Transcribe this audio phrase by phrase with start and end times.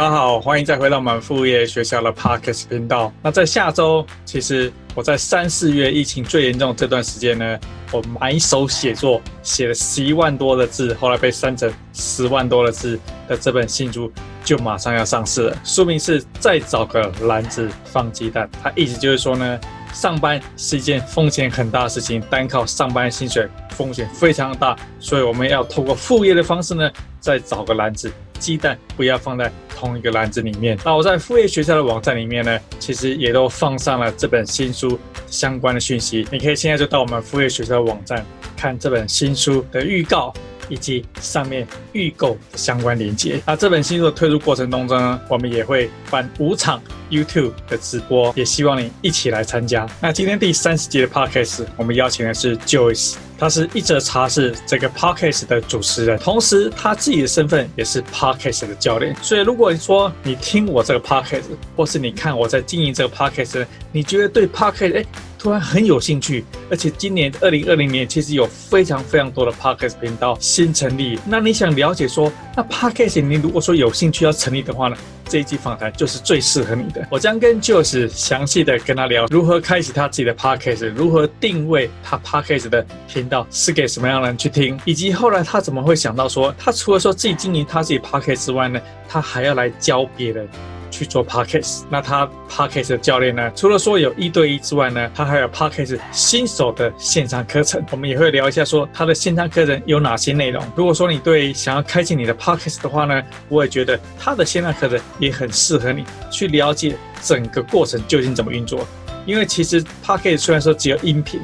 [0.00, 3.12] 大家好，欢迎再回到我们副业学校的 Podcast 频道。
[3.22, 7.60] 那在下周，其实我在三四月疫情最严重这段时间呢，
[7.92, 14.10] 我埋手写作，写了十一万多的字，后来被删成十万多的字的这本新书
[14.42, 15.56] 就马上要上市了。
[15.64, 19.60] 书名是“再找个篮子放鸡蛋”，它意思就是说呢，
[19.92, 28.10] 上班是一件风险很大的事情，单靠上班薪水风险非常大，所以我们要透过副业的方式呢，再找个篮子。
[28.38, 30.78] 鸡蛋不要放在同一个篮子里面。
[30.82, 36.26] 那我在副业学校的网站里面呢，其实也都放上了这本新书相关的讯息。
[36.32, 38.24] 你可以现在就到我们副业学校的网站
[38.56, 40.32] 看这本新书的预告，
[40.70, 43.38] 以及上面预购的相关链接。
[43.44, 49.86] 那这本新书的推出过程当中呢，我们也会办五场 YouTube 的直播，也希望你一起来参加。
[50.00, 53.16] 那今天第三十集的 Podcast，我们邀请的是 Joyce。
[53.40, 59.16] 他是一则茶室这个 podcast 的主持人，同时他自己的身份也是 podcast 的教练。
[59.22, 61.44] 所以，如果你说你听我这个 podcast，
[61.74, 65.04] 或是你看我在经营这个 podcast，你觉得对 podcast 哎
[65.38, 74.96] 突然很有兴趣，而且今年二零二零年其实有非常非常多的 podcast 频道新成立，那你想了解说，那 podcast 你如果说有兴趣要成立的话呢？
[75.30, 77.06] 这一期访谈就是最适合你的。
[77.08, 88.78] 我将跟 Joyce 详细的跟他聊如何开启他自己的 Podcast，如何定位他 Podcast 的频道是给什么样的人去听，以及后来他怎么会想到说，他除了说自己经营他自己 Podcast 之外呢，
[89.08, 90.46] 他还要来教别人。
[90.92, 93.50] 去做 Podcast，那他 Podcast 的教练呢？
[93.54, 97.82] 除了说有一对一之外呢，他还有 Podcast 新手的线上课程。
[97.92, 100.62] 我们也会聊一下说他的线上课程有哪些内容。
[100.74, 108.84] 如果说你对想要开启你的 Podcast 的话呢，我也觉得他的线上课程也很适合你去了解整个过程究竟怎么运作。
[109.24, 111.40] 因为其实 Podcast 虽然说只有音频，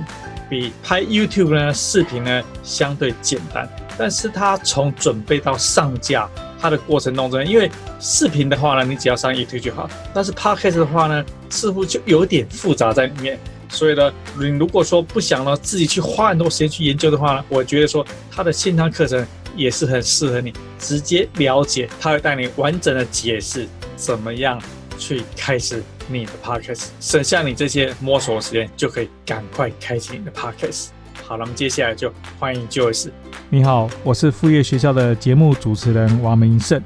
[0.48, 6.28] 比拍 YouTube 呢视频呢相对简单，但是它从准备到上架。
[6.58, 9.88] 它的过程当中，因为视频的话呢，你只要上 YouTube 就好。
[10.14, 13.38] 但是 Podcast 的话呢，似乎就有点复杂在里面。
[13.69, 21.88] 所以呢，你如果说不想呢自己去花很多时间去研究的话呢，我觉得说它的线上课程也是很适合你直接了解。
[22.00, 24.60] 它会带你完整的解释怎么样
[24.99, 30.89] 去开始你的 Podcast，省下你这些摸索的时间，就可以赶快开启你的 Podcast。
[31.25, 33.11] 好了，我们接下来就欢迎 Joyce。
[33.50, 36.81] 你好，我是副业学校的节目主持人王明胜。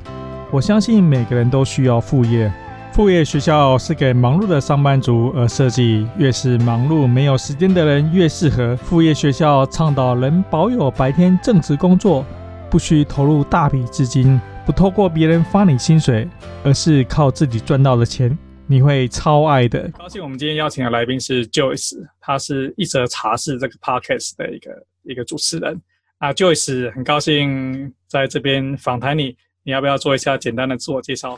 [0.50, 2.50] 我相信每个人都需要副业，
[2.92, 8.76] 副业学校是给忙碌的上班族而设计，越是忙碌没有时间的人越适合。
[8.76, 12.24] 副业学校倡导人保有白天正职工作，
[12.70, 16.26] 不需投入大笔资金，不透过别人发你薪水，
[16.64, 18.36] 而是靠自己赚到的钱。
[18.70, 19.90] 你会超爱的。
[19.98, 25.82] 高兴我们今天邀请的来宾是 Joyce，他是一则茶室这个 podcast 的一个一个主持人。
[26.18, 31.36] 啊，Joyce，很高兴在这边访谈你，你要不要做一下简单的自我介绍？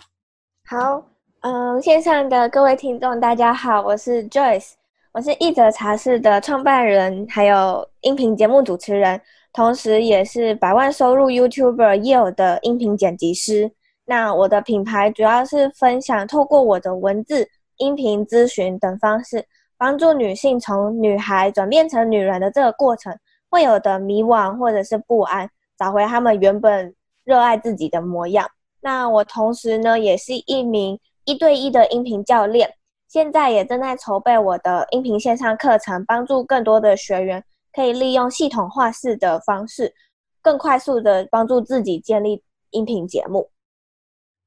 [0.66, 1.02] 好，
[1.40, 4.72] 嗯，线上的各位听众大家好，我是 Joyce，
[5.12, 9.18] 我是一则茶室的创办人，还有音频节目主持人，
[9.54, 13.72] 同时也是百万收入 YouTuber Yale 的音频剪辑师。
[14.12, 19.42] 那我的品牌主要是分享，透过我的文字、音频咨询等方式，
[19.78, 23.18] 帮助女性从女孩转变成女人的这个过程
[23.48, 28.46] 会有的迷惘或者是不安，找回她们原本热爱自己的模样。
[28.82, 32.70] 那我同时呢，也是一名一对一的音频教练，
[33.08, 39.94] 现在也正在筹备我的音频线上课程，帮助更多的学员可以利用系统化式的方式，
[40.42, 43.48] 更快速的帮助自己建立音频节目。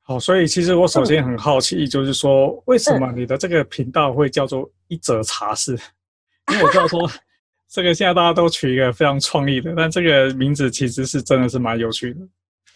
[0.07, 5.71] 好，所以其实我首先很好奇，就是说，为什么你的这个频道会叫做一则茶室？
[6.53, 7.09] 因为我知道说，
[7.67, 12.19] 这个现在大家都取一个非常创意的，但这个名字其实是真的是蛮有趣的。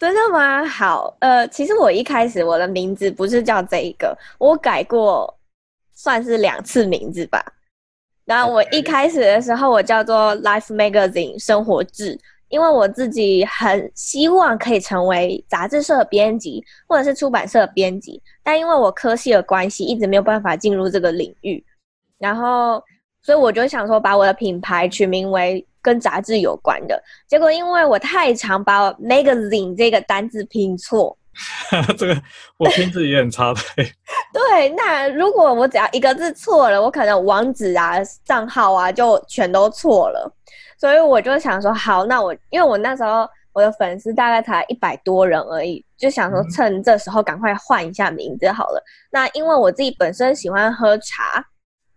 [0.00, 0.66] 真的吗？
[0.66, 5.38] 好，呃，其实我一开始我的名字不是叫这一个，我改过
[5.94, 7.40] 算是两次名字吧。
[8.24, 12.18] 然后我一开始的时候，我叫做 Life Magazine 生活志。
[12.50, 21.64] 因为我自己很希望可以成为杂志社编辑或者是出版社编辑，但因为我科系的关系，一直没有办法进入这个领域。
[22.18, 22.82] 然后，
[23.22, 27.02] 所以我就想说，把我的品牌取名为跟杂志有关的。
[27.26, 31.16] 结果，因为我太常把 magazine 这个单字拼错，
[31.96, 32.22] 这个
[32.58, 33.60] 我拼字也很差的。
[34.34, 37.94] 对，那如果我只要一个字错了，我可能网址啊、
[38.24, 40.30] 账号啊就全都错了。
[40.80, 48.82] 所以我就想说，好，那我因为我那时候我的粉丝大概才一百多人而已，就想说趁这时候赶快换一下名字好了。
[49.10, 51.44] 那因为我自己本身喜欢喝茶，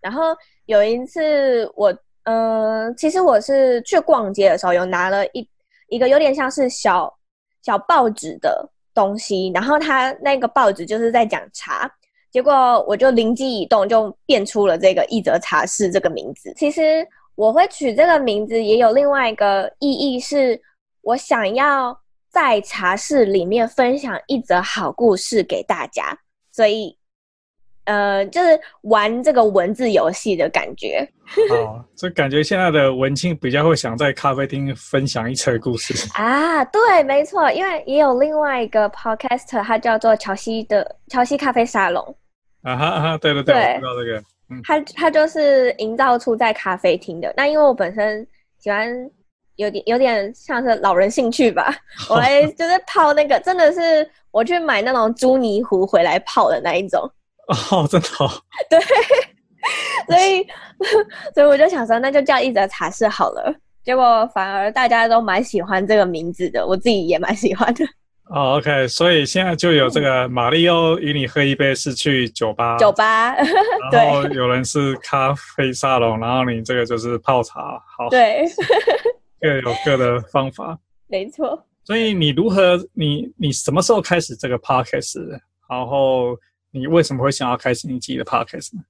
[0.02, 0.36] 然后
[0.66, 1.90] 有一次我，
[2.24, 5.48] 嗯、呃，其实我是去逛街的时候有拿了一
[5.88, 7.10] 一个有点像是小
[7.62, 11.90] 小报纸的东西，然后它那个报纸就是在讲茶，
[12.30, 12.52] 结果
[12.86, 16.52] 我就灵机一动，就变出了这个一则茶室这个名字。
[16.54, 20.60] 其实我会取这个名字也有另外一个意义，是
[21.02, 21.98] 我想要
[22.30, 26.18] 在茶室里面分享一则好故事给大家，
[26.52, 26.96] 所以。
[27.86, 31.06] 呃，就是玩这个文字游戏的感觉。
[31.50, 36.64] 哦，所以感觉现在的文青比较会想在咖啡厅分享一则故事 啊。
[36.64, 42.02] 对，没错，因为也有另外一个 podcaster，他叫做乔西的乔西咖啡沙龙。
[42.62, 44.24] 啊哈啊哈，对对对，对我知道这个。
[44.50, 47.32] 嗯，他他就是营造出在咖啡厅的。
[47.36, 48.26] 那因为我本身
[48.58, 48.88] 喜欢
[49.56, 51.74] 有点有点像是老人兴趣吧，
[52.10, 57.00] 我来就是泡那个，真的是我去买那种朱泥壶回来泡的那一种。
[57.70, 58.26] 哦，真的好。
[58.70, 58.80] 对，
[60.08, 60.46] 所以
[61.34, 63.54] 所以我就想说，那就叫一则茶室好了。
[63.82, 67.84] 结果反而大家都蛮喜欢这个名字的，我自己也蛮喜欢的。
[68.30, 73.34] 哦，OK，所以现在就有这个玛利欧与你喝一杯是去酒吧，酒吧，
[73.92, 78.44] 然后有人是咖啡沙龙，然后你这个就是泡茶，好，对，
[79.40, 81.66] 各有各的方法，没错。
[81.84, 85.20] 所以你如何，你你什么时候开始这个 podcast？
[85.68, 86.36] 然后。
[86.76, 88.82] 你为什么会想要开始你自己的 podcast 呢？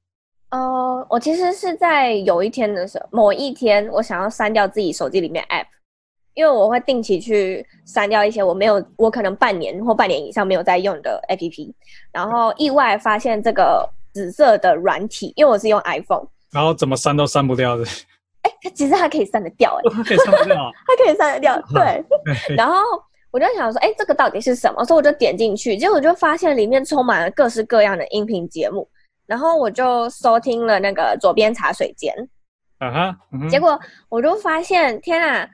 [0.48, 5.66] 呃，我其实是在有一天的时候，某一天我想要删掉自己手机里面 app，
[6.34, 11.74] 因为我会定期去删掉一些我没有，我可能半年或半年以上没有在用的 app，
[12.12, 17.84] 然后意外发现这个紫色的软体，因为我是用 iPhone，然后怎么删都删不掉的。
[18.42, 22.04] 哎，它其实它可以删得掉，哎，它可以删得掉，它可以删得掉，对，
[22.56, 22.76] 然后。
[23.30, 24.84] 我就想说，哎，这个到底是什么？
[24.84, 28.88] 所以我就点进去，结果我就发现里面充满了各式各样的音频节目，
[29.26, 32.14] 然后我就收听了那个左边茶水间，
[32.78, 33.16] 啊哈，
[33.50, 33.76] 结果
[34.08, 35.50] 我就发现，天啊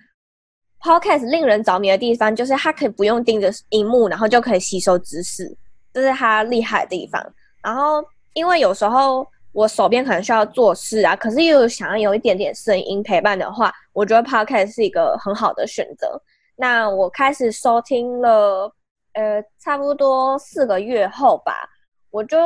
[0.82, 5.56] ，Podcast 令人着迷的地方就是它可以不用盯着荧幕，然后就可以吸收知识，
[5.92, 7.24] 这是它厉害的地方。
[7.62, 16.20] 然后因为有时候我手边可能需要做事啊，可是又想要有一点点声音陪伴的话，我觉得 Podcast 是一个很好的选择。
[16.56, 18.70] 那我开始收听了，
[19.14, 21.68] 呃，差不多四个月后吧，
[22.10, 22.36] 我就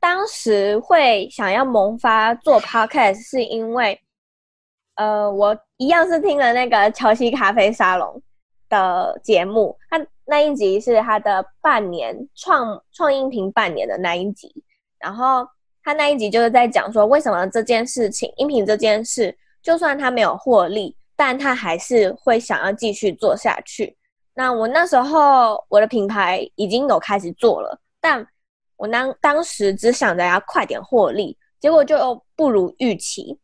[0.00, 3.98] 当时会想要萌发做 podcast，是因为，
[4.98, 8.22] 呃，我一样是听了那个乔西咖啡沙龙
[8.68, 14.52] 的节目，他那一集是他的半年创创音频半年的那一集，
[14.98, 15.46] 然后
[15.82, 20.94] 他那一集就是在讲说，为什么这件事情音频这件事，就算他没有获利。
[21.20, 23.96] 但他还是会想要继续做下去。
[24.34, 28.24] 那我那时候我的品牌已经有开始做了，但
[28.76, 33.36] 我当当时只想着要快点获利，结果就不如预期。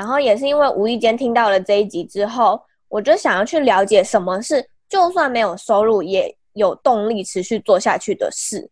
[0.00, 2.58] 然后也是因为无意间听到了这一集之后，
[2.88, 8.70] 我就想要去了解什么是就算没有收入也有动力持续做下去的事。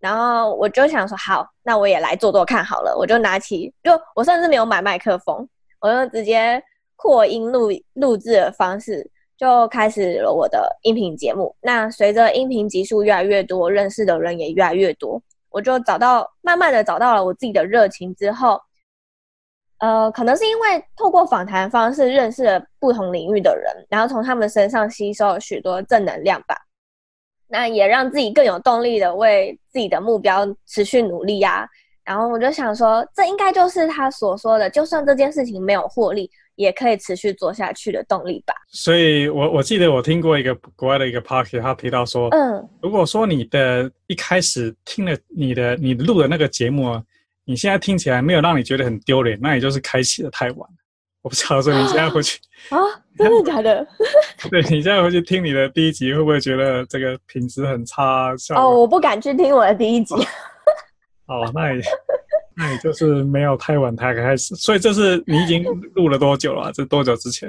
[0.00, 2.96] 然后我就想说，好，那我也来做做看好了。
[2.96, 5.46] 我就拿起，就我甚至没有买麦克风，
[5.78, 6.62] 我就直接。
[6.94, 11.52] 扩音录录制的方式，就开始了我的音频节目。
[11.60, 15.20] 那随着音频集数越来越多，认识的人也越来越多，
[15.50, 18.60] 我就找到，慢慢的找到了我自己的热情之后，
[19.82, 26.56] 呃，可能是因为透过访谈方式认识了不同领域的人，然后从他们身上吸收了许多正能量吧。
[27.48, 31.68] 那也让自己更有动力的为自己的目标持续努力呀、啊。
[32.04, 36.30] 然后我就想说，这应该就是他所说的，就算这件事情没有获利。
[36.56, 38.54] 也可以持续做下去的动力吧。
[38.68, 47.02] 所以我，我我记得我听过一个国外的一个 podcast 他提到说，嗯，如果说你的一开始听了你的你录的那个节目啊，
[47.44, 50.70] 你现在听起来没有让你觉得很丢脸，那也就是开启的太晚。
[51.22, 52.38] 我不知道说你现在回去
[52.70, 52.78] 啊，
[53.16, 53.86] 真的假的？
[54.50, 58.34] 对，你现在回去听你的第一集，会不会觉得这个品质很差？
[58.56, 60.14] 哦，我不敢去听我的第一集。
[61.26, 61.82] 哦，那也。
[62.54, 66.70] 那也就是没有太晚才开始，所以这是你已经录了多久了啊？
[66.70, 67.48] 这多久之前？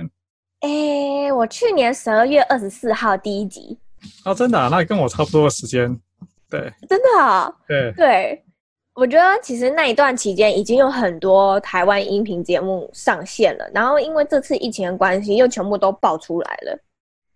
[0.62, 3.77] 哎、欸，我去年十二月二十四号第一集。
[4.23, 4.69] 哦，真的啊？
[4.71, 5.93] 那跟我差不多的时间。
[6.50, 7.53] 对，真的啊？
[7.67, 8.43] 对对，
[8.95, 16.79] 我觉得其实那一段期间已经有很多台湾音频节目上线了，然后因为这次疫情的关系，又全部都爆出来了。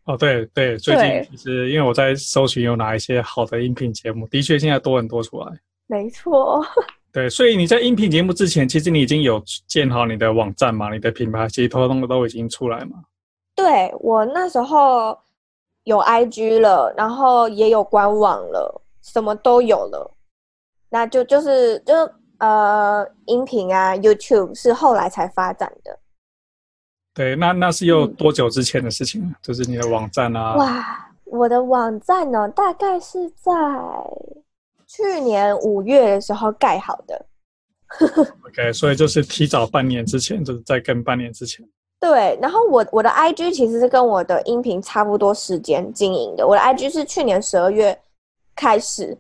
[0.06, 5.52] 哦，对对，最近其实因为我在搜寻有哪一些好的音频节目，的确现在多很多出来。
[5.88, 6.64] 没错。
[7.12, 10.94] 对，所以你在音频节目之前，其实你已经有建好你的网站嘛？
[10.94, 13.04] 你的品牌其实通通都已经出来嘛？
[13.56, 15.18] 对，我那时候
[15.86, 20.12] 有 IG 了，然后也有官网了，什么都有了。
[20.90, 21.94] 那就就是就
[22.40, 26.00] 呃，音频啊，YouTube 是后来才发展的。
[27.14, 29.22] 对，那那是又多久之前的事情？
[29.24, 30.56] 嗯、就是你的网站啊？
[30.56, 33.52] 哇，我的网站呢，大概是在
[34.86, 37.26] 去年五月的时候盖好的。
[38.48, 41.68] OK，所以就是提早半年之前，就是在跟半年之前。
[42.00, 46.46] 对，然后我我的 IG 其实是跟我的音频差不多时间经营的。
[46.46, 48.00] 我的 IG 是去年十二月
[48.56, 49.18] 开始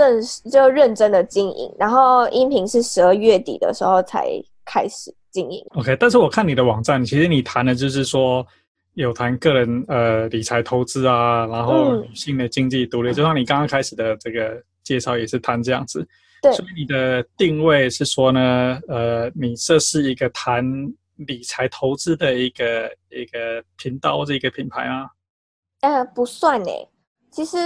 [0.00, 4.26] 正式就认真的经营，然后音频是十二月底的时候才
[4.64, 5.62] 开始经营。
[5.74, 8.46] OK，但是我看你的网站，其实你谈的就是说
[8.94, 16.08] 有谈个人呃理财投资啊，然后女性的经济独立，嗯、就像你刚刚开始的这个介绍也是谈这样子。
[16.40, 20.64] 对，所以你的定位是说呢，呃，你这是一个谈
[21.16, 25.10] 理财投资的一个一个频道或者一个品牌吗？
[25.82, 26.88] 呃，不算诶。
[27.30, 27.58] 其实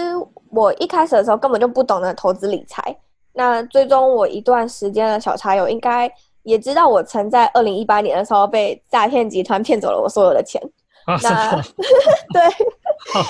[0.50, 2.96] 我一开始的时候根本就不懂得投资理财。
[3.32, 6.10] 那最终我一段时间的小茶友应该
[6.44, 10.60] 也知道，我曾在二零一八年的时候被诈骗集团骗走了我所有的钱。
[11.06, 11.62] 啊，那
[12.32, 12.42] 对，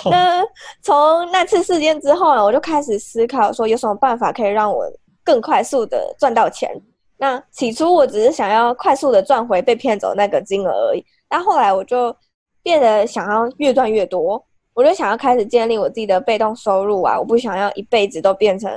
[0.11, 0.45] 那
[0.83, 4.85] 从那次事件之后呢，我就开始思考说有什么办法可以让我
[5.25, 6.71] 更快速的赚到钱。
[7.17, 12.15] 那起初我只是想要快速的赚回被骗走那个金额而已，但后来我就
[12.63, 17.19] 变得想要越赚越多，我就想要开始建立我自己的被动收入啊！
[17.19, 18.71] 我不想要一辈子都变成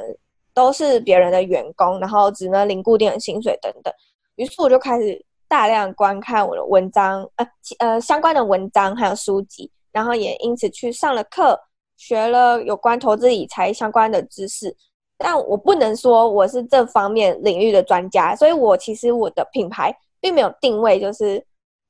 [0.53, 3.93] 都是别人的员工，然后只能领固定的薪水等等。
[4.35, 7.47] 于是我就开始大量观看我的文章，呃
[7.79, 11.59] 呃相关的文章还有书籍，然后也因此去上了课，
[11.97, 14.75] 学了有关投资理财相关的知识。
[15.17, 21.43] 但我不能说我是这方面领域的专家，所以我其实我的品牌并没有定位就是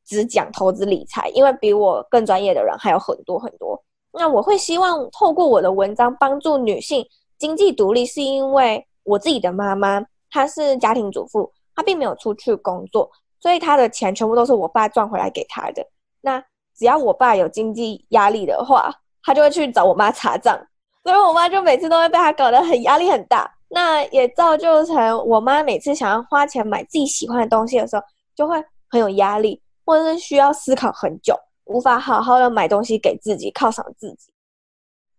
[0.05, 3.83] 只讲投资理财，因为比我更专业的人还有很多很多。
[4.17, 7.05] 那我会希望透过我的文章帮助女性
[7.38, 13.09] 经济独立，是因为我自己的妈妈她是家庭主妇，她并没有出去工作，
[13.39, 15.86] 所以她的钱全部都是我爸赚回来给她的。
[16.21, 16.43] 那
[16.75, 18.93] 只要我爸有经济压力的话，
[19.24, 20.59] 他就会去找我妈查账。
[21.03, 28.03] 所以我妈就每次都会被他搞得很压力很大，那也造就成我妈每次想要花钱买自己喜欢的东西的时候，
[28.36, 31.33] 就会很有压力，或者是需要思考很久，
[31.67, 34.29] 无法好好的买东西给自己犒赏自己。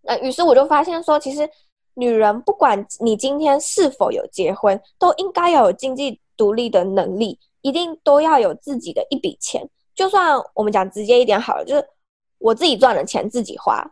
[0.02, 1.49] 那于是我就发现说，其实
[1.95, 9.69] 女人不管你今天是否有结婚，都应该要有经济独立的能力，一定都要有自己的一笔钱。
[9.95, 11.85] 就算我们讲直接一点好了，就是
[12.38, 13.85] 我自己赚的钱自己花。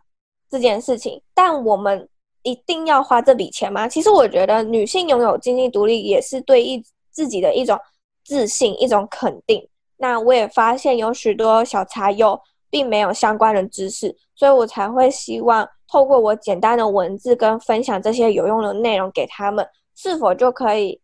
[0.49, 2.07] 这件事情，但我们
[2.43, 3.85] 一定要花这笔钱吗？
[3.85, 7.77] 其实我觉得女性拥有经济独立也是对一自己的一种
[8.23, 9.67] 自信、一种肯定。
[9.97, 12.39] 那我也发现有许多小茶友
[12.69, 20.99] 并没有相关的知识，所以我才会希望透过我简单的文字跟分享这些有用的内容给他们，是否就可以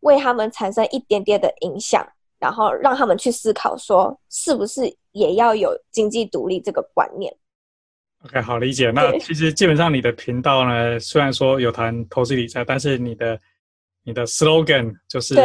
[0.00, 2.04] 为他们产生一点点的影响，
[2.38, 7.32] 然后让他们去思考说，是不是也要有经济独立这个观念。
[8.24, 8.90] OK，好理解。
[8.90, 13.38] 那其实基本上你的频道呢，虽然说有谈投资理财，但是你的
[14.02, 15.36] 你的 slogan 就是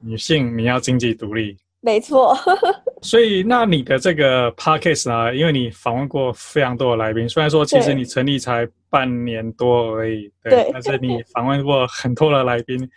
[0.00, 1.56] 女性你要经济独立。
[1.84, 2.34] 没错。
[3.02, 12.88] 所以那你的这个 podcast 呢，因为你访问过非常多的来宾，虽然说其实你成立才半年多而已，对，对，但是你访问过很多的来宾。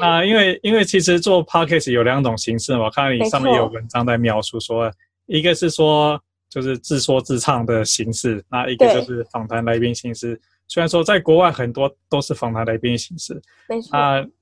[0.00, 4.90] 那因为因为其实做 podcast 有两种形式嘛，我看到你上面有文章在描述说，
[5.26, 6.18] 一个是说。
[6.52, 10.36] 就是自说自唱的形式，那一个就是访谈来宾形式。
[10.66, 13.96] 虽然说在国外很多都是访谈来宾形式，没错。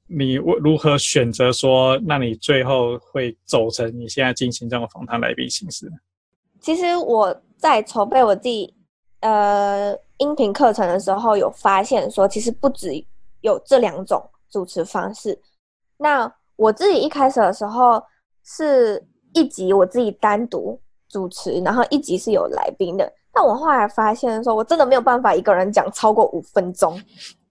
[0.08, 5.90] 那你如何选择说，那你最后会走成你现在进行这种访谈来宾形式？
[6.60, 8.74] 其实我在筹备我自己
[9.20, 13.04] 呃音频课程的时候，有发现说，其实不只
[13.42, 15.38] 有这两种主持方式。
[15.96, 18.02] 那我自己一开始的时候
[18.44, 20.80] 是一集我自己单独。
[21.10, 27.00] 主持，然后一集是有来宾的，但我后来发现说，我真的没有办法一个人讲超过五分钟，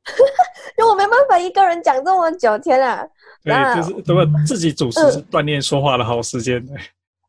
[0.78, 3.06] 因为我没办法一个人讲这么久天啊。
[3.44, 6.58] 对，就是都要自己主持是锻炼说话的好时间。
[6.58, 6.78] 嗯、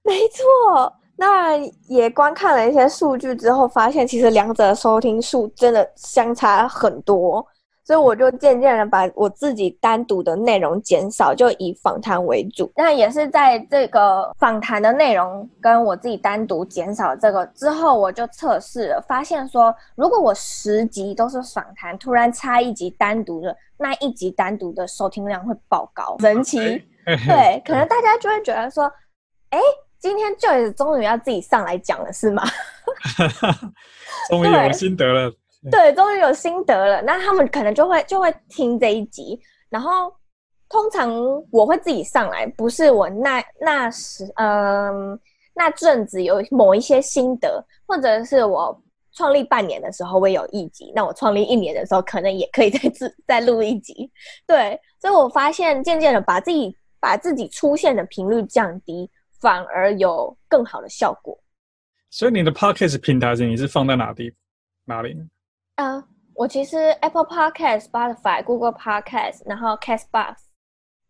[0.05, 1.57] 没错，那
[1.87, 7.47] 也观看了一些数据之后，发现其实两者的收听数真的相差很多。
[7.89, 12.71] 所以我就渐渐的把我自己单独的内容减少，就以访谈为主。
[12.77, 26.59] 那也是在这个访谈的内容跟我自己单独减少这个之后，我就测试了，发现说，如果我十集都是访谈，突然插一集单独的，那一集单独的收听量会爆高，神奇。
[27.07, 28.85] 对， 可能大家就会觉得说，
[29.49, 29.59] 哎，
[29.99, 32.43] 今天 Joyce 终于要自己上来讲了，是吗？
[34.29, 35.33] 终于有心得了。
[35.71, 37.03] 对，终于有心得了。
[37.03, 39.39] 那他们可能就会就会听这一集，
[39.69, 40.13] 然后
[40.69, 41.11] 通常
[41.51, 45.21] 我会自己上来，不是我那那时嗯、呃、
[45.55, 48.81] 那阵子有某一些心得，或者是我
[49.13, 54.09] 创立半年的时候会有一集，那我创立一年的时候可能也可以再自 再录一集。
[54.47, 59.11] 对，所以我发现渐渐的把自己把自己出现的频率降低，
[59.41, 61.37] 反而有更好的效果。
[62.11, 64.33] 所以你的 Podcast 平台是你是放在哪地？
[64.85, 65.17] 哪里？
[65.79, 66.05] 啊、呃，
[66.35, 70.35] 我其实 Apple Podcast、Spotify、Google Podcast，然后 Castbox，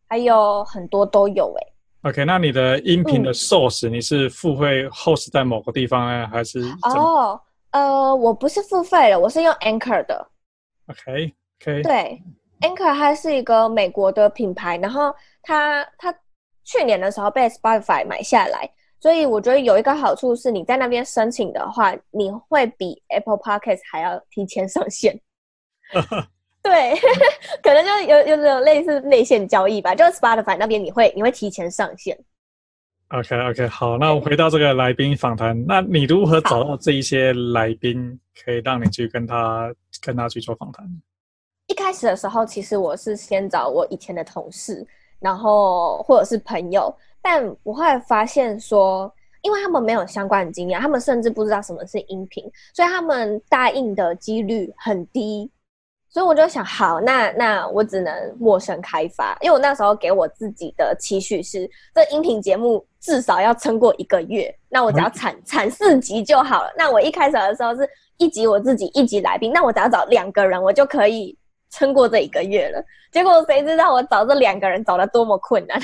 [0.06, 1.72] 还有很多都有诶。
[2.02, 6.60] OK，那你的音频的 source、嗯、你是付费 host 在某个地方呢，还是？
[6.82, 10.30] 哦，呃，我不是付费的，我是用 Anchor 的。
[10.88, 11.34] OK，OK。
[11.60, 11.82] Okay, okay.
[11.82, 12.22] 对
[12.60, 16.14] ，Anchor 它是一个美国的品牌，然后它它
[16.62, 25.18] 去年的时候被 Spotify 买下来，所以我觉得有一个好处是，你在那边申请的话，你会比 Apple Podcast 还要提前上线。
[26.60, 26.94] 对，
[27.62, 32.18] 可能就有有种类似内线交易吧，就是 Spotify 那边你会你会提前上线。
[33.10, 40.84] OK OK，好，那我回到这个来宾访谈，那你如何找到这一些来宾，可以让你去跟他跟他去做访谈？
[41.68, 44.86] 一开始的时候，其实我是先找我以前的同事，
[45.20, 52.44] 然后或者是朋友，但我后来发现说，因为他们没有相关的经验，他们甚至不知道什么是音频，
[52.75, 55.50] 所以他们答应的几率很低。
[56.10, 66.72] 所以我就想，好，那那我只能陌生开发，因为我那时候给我自己的期许是，这音频节目至少要撑过一个月，那我只要产产四集就好了。
[66.78, 71.37] 那我一开始的时候是一集我自己，一集来宾，那我只要找两个人，我就可以
[71.70, 72.82] 撑过这一个月了。
[73.12, 75.78] 结果谁知道我找这两个人找的多么困难？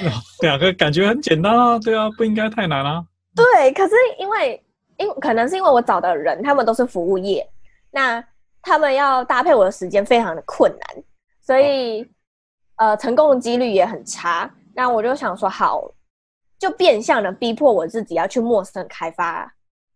[0.42, 3.04] 两个感觉很简单啊，对啊，不应该太难啊。
[3.34, 4.62] 对，可是因为
[4.96, 7.48] 因可能是因为我找的人他们都是服务业，
[7.90, 8.24] 那。
[8.68, 11.04] 他们要搭配我的时间非常的困难，
[11.40, 12.04] 所以
[12.78, 14.52] 呃成功的几率也很差。
[14.74, 15.88] 那我就想说，好，
[16.58, 19.48] 就变相的逼迫我自己要去陌生开发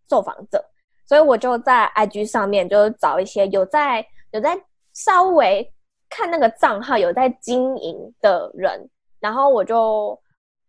[0.08, 0.64] 受访者，
[1.04, 4.56] 所以我就在 IG 上面就找一些有在有在
[4.94, 5.68] 稍微
[6.08, 8.88] 看那个账号有在经营的人，
[9.20, 10.18] 然后我就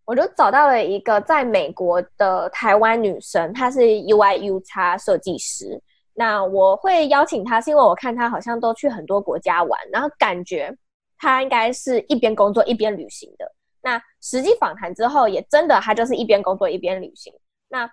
[0.05, 5.81] 我就找到了一个在美国的台湾女生，她是 UI/UX 设计师。
[6.13, 10.75] 那我会邀请她，是因为我看她好像都去很多国家玩，然后感觉
[11.17, 13.51] 她应该是一边工作一边旅行的。
[13.81, 17.33] 那实际访谈之后，也真的她就是一边工作一边旅行。
[17.69, 17.89] 那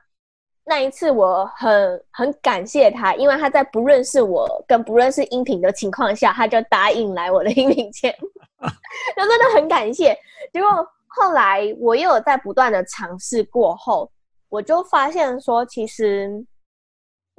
[0.65, 8.29] 那一次我很很感谢他，因为他在不认识我跟不认识音频的情况下，他就答应来我的音频节目，
[9.17, 10.17] 那真的很感谢。
[10.53, 10.69] 结果
[11.07, 14.11] 后来我又有在不断的尝试过后，
[14.49, 16.47] 我就发现说，其实。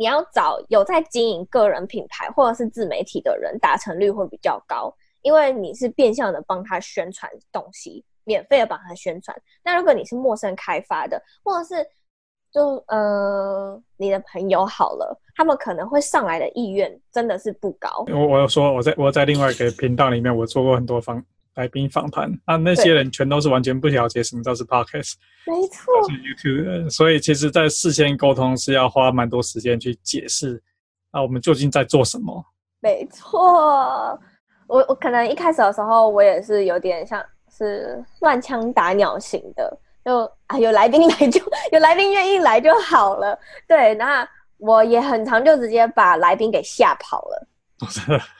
[0.01, 4.89] 你要找有在经营个人品牌或者是自媒体的人，达成率会比较高，
[5.23, 9.37] 因为你是变相的帮他宣传东西，免费的帮他宣传。
[9.61, 11.85] 那如果你是陌生开发的，或者是
[12.51, 18.05] 就呃你的朋友好了，他们可能会上来的意愿真的是不高。
[18.07, 21.23] 我我有说我在我在另外一个频道里面，我做过很多访。
[21.55, 30.61] 来宾访谈啊，那些人全都是完全不了解什么叫是 podcast，没错，是 YouTube，所以其实，在事先沟通是要花蛮多时间去解释，
[31.11, 32.41] 啊，我们究竟在做什么？
[32.79, 34.17] 没错，
[34.67, 39.77] 我我可能一开始的时候，我也是有点像是乱枪打鸟型的，
[40.09, 41.39] 就啊，有来宾来就
[41.71, 47.47] 有来宾愿意来就好了，对，那我也很常就直接把来宾给吓跑了。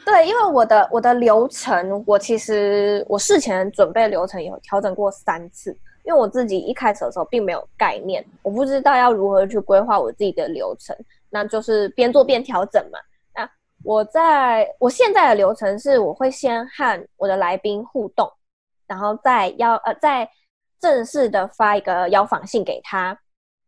[0.03, 5.69] 对，因为我的我的流程，我其实我事前准备流程有调整过三次，
[6.03, 10.95] 因为我自己一开始的时候并没有概念，我不知道要如何去规划我自己的流程，
[11.29, 12.97] 那就是边做边调整嘛。
[13.36, 13.49] 那
[13.84, 18.27] 我在我现在的流程是，我会先和我的来宾互动，
[18.88, 20.27] 然后再邀呃再
[20.80, 23.18] 正式的发一个邀访信给他。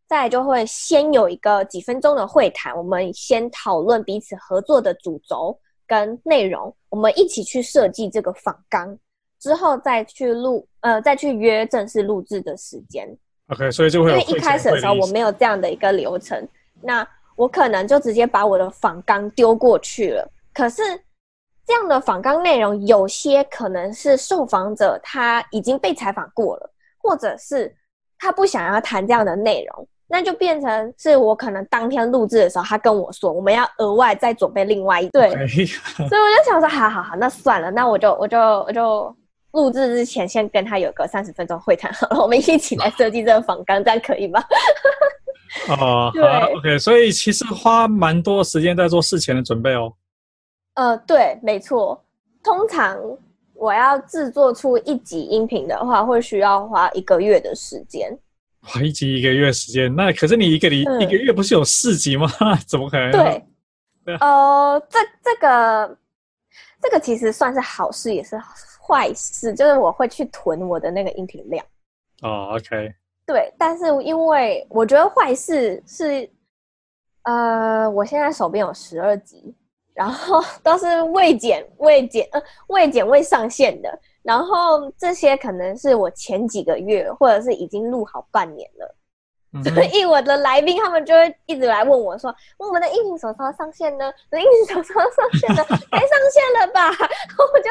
[0.08, 8.94] 再就会先有一个几分钟的会谈，我们先讨论彼此合作的主轴跟内容，我们一起去设计这个访纲，
[9.40, 13.08] 之后再去录，呃，再去约正式录制的时间。
[13.48, 16.46] OK，所以就会，因为一开始的时候我没有这样的一个流程，
[16.82, 20.30] 那我可能就直接把我的访纲丢过去了。
[20.52, 20.82] 可是
[21.66, 26.71] 这样的访纲内容，有些可能是受访者他已经被采访过了，
[27.02, 27.74] 或者是
[28.18, 29.88] 他不想要谈这样的内容。
[30.08, 35.66] 那就变成是我可能当天录制的时候，他跟我说我们要额外再准备另外一对所以
[36.04, 39.16] 我就想说，好好好，那算了，那我就我就我就
[39.52, 44.44] 录制之前先跟他有个三十分钟会谈好了，我们一起来设计这个访纲，这样可以吗？
[45.80, 49.90] 哦，对好，OK，所以其实花蛮多时间在做事前的准备哦。
[50.74, 52.04] 呃，对，没错，
[52.42, 52.98] 通常
[53.62, 58.10] 我要制作出一集音频的话，会需要花一个月的时间。
[58.60, 62.28] 花，一集一个月时间，那可是你一个礼、嗯、一个月不是有四集吗？
[62.66, 63.12] 怎么可能？
[63.12, 65.96] 对，呃，这这个
[66.80, 68.36] 这个其实算是好事，也是
[68.84, 71.64] 坏事，就是我会去囤我的那个音频量。
[72.22, 72.92] 哦，OK。
[73.24, 76.28] 对，但是因为我觉得坏事是，
[77.22, 79.54] 呃，我现在手边有十二集，
[79.94, 88.96] 然后都是未剪、未剪、呃，未剪未上线的，然后这些可能是我前几个月，或者是已经录好半年了。
[89.62, 94.06] 所以我的来宾他们就会一直来问我说：“我们的音频什么时候上线呢？
[94.30, 95.62] 我的音频什么时候上线呢？
[95.90, 96.88] 该上线了吧？”
[97.52, 97.70] 我就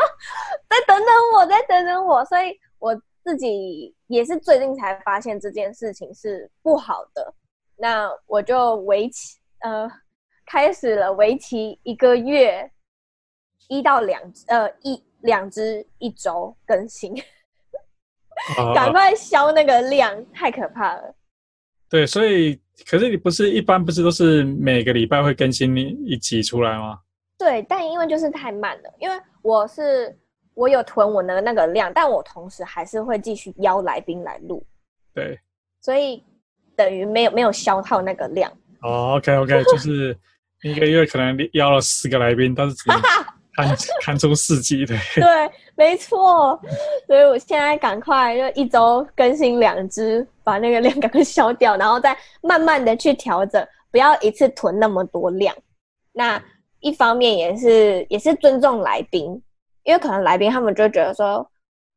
[0.69, 2.23] 再等等我，再等等我。
[2.25, 7.33] 所以我自己也是最近才发现这件事情是不好的。
[7.75, 9.89] 那我就为期呃
[10.51, 12.69] 开始了为期一个月
[13.69, 17.15] 一到两呃一两支一周更新，
[18.75, 21.15] 赶快消那个量，太可怕了。
[21.89, 25.73] 对，所以可是你不是一般不是都是每个礼拜会更新
[26.05, 26.99] 一集出来吗？
[27.37, 30.13] 对，但因为就是太慢了，因为我是
[30.53, 34.61] 我有囤我的那个量，但我同时还是会继续邀来宾来录。
[35.13, 35.39] 对，
[35.79, 36.21] 所以
[36.75, 38.51] 等于没有没有消耗那个量。
[38.81, 40.17] 哦，OK OK，就是
[40.63, 42.99] 一个月可能邀了四个来宾，但是只能
[43.53, 44.95] 看看出四集的。
[45.15, 45.23] 对，
[45.75, 46.59] 没错。
[47.07, 50.27] 所以我现在赶快就一周更新两支。
[50.43, 55.55] 把那个量赶快消掉，然后再慢慢的去调整，不要一次囤那么多量。
[56.13, 56.43] 那
[56.79, 59.39] 一方面也是也是尊重来宾，
[59.83, 61.47] 因为可能来宾他们就觉得说，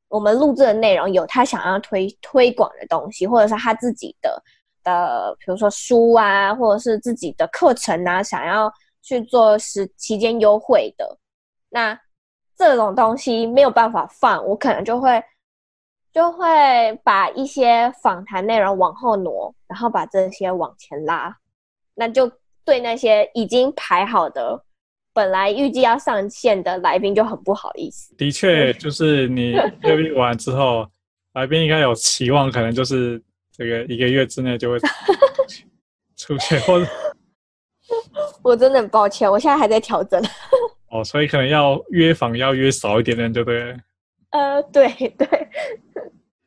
[0.09, 4.41] 我们录制的内容有他想要推推广的东西，或者是他自己的
[4.85, 11.19] 的，比如说书啊，或者是自己的课程啊，想要去做时期间优惠的。
[11.71, 11.99] 那
[12.57, 15.21] 这种东西没有办法放，我可能就会。
[16.13, 21.37] 就会把一些访谈内容往后挪，然后把这些往前拉，
[21.97, 22.31] 那就
[22.65, 24.65] 对那些已经排好的、
[25.13, 28.15] 本来预计要上线的来宾就很不好意思。
[28.15, 30.87] 的确，就是你录完之后，
[31.33, 33.21] 来宾应该有期望，可能就是
[33.57, 34.79] 这个一个月之内就会
[36.17, 36.87] 出现，或者
[38.43, 40.21] 我真的很抱歉，我现在还在调整。
[40.91, 43.77] 哦，所以可能要约访要约少一点点，对不对？
[44.31, 45.29] 呃，对对。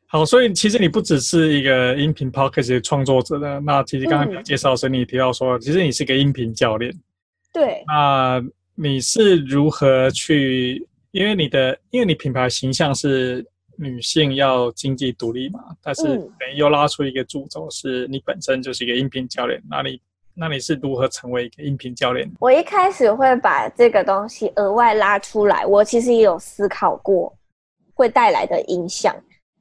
[0.06, 3.60] 好，所以其实你不只是一个音频 podcast 的创作者呢。
[3.64, 6.92] 那其实刚刚有介绍的时候，你提到说，其实你是个音频教练。
[7.52, 7.82] 对。
[7.86, 8.42] 那
[8.74, 10.86] 你是如何去？
[11.10, 13.44] 因为你的，因为你品牌形象是
[13.78, 19.62] 女性要经济独立嘛，但是等于又拉出一个主轴，是你本身就是一个音频教练。
[19.70, 20.00] 那你，
[20.34, 22.30] 那你是如何成为一个音频教练？
[22.40, 27.32] 我一开始会把这个东西额外拉出来，我其实也有思考过
[27.94, 29.14] 会带来的影响。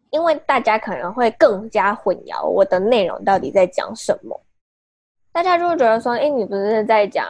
[0.09, 4.41] 因为大家可能会更加混淆我的内容到底在讲什么，
[5.33, 7.27] 大家就会觉得说：“哎，你不是在讲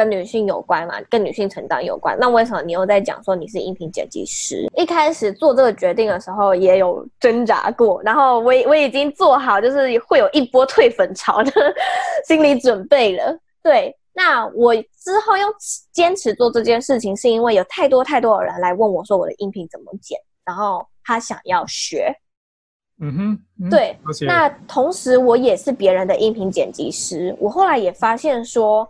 [0.00, 0.94] 跟女性有关嘛？
[1.10, 11.52] 跟女性成长有关，那为什么你又在讲说你是音频剪辑师？”一开始做这个决定的时候也有挣扎过，然后我我已经做好就是会有一波退粉潮的
[12.26, 13.38] 心理准备了。
[13.62, 15.46] 对，那我之后又
[15.92, 20.86] 坚持做这件事情，是因为有太多太多的人来问我说我的音频怎么剪，然后。
[21.02, 22.14] 他想要学，
[23.00, 23.96] 嗯哼，嗯对。
[24.28, 27.34] 那同时，我也是别人的音频剪辑师。
[27.40, 28.88] 我后来也发现说，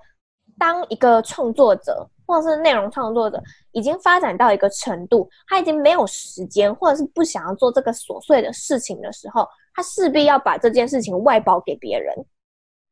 [0.61, 3.43] 当一个创作者或者是内容创作者
[3.73, 12.15] 已经发展到一个程度，他已经没有时间，或者是不想要做这个琐碎的事情的时候，他势必要把这件事情外包给别人。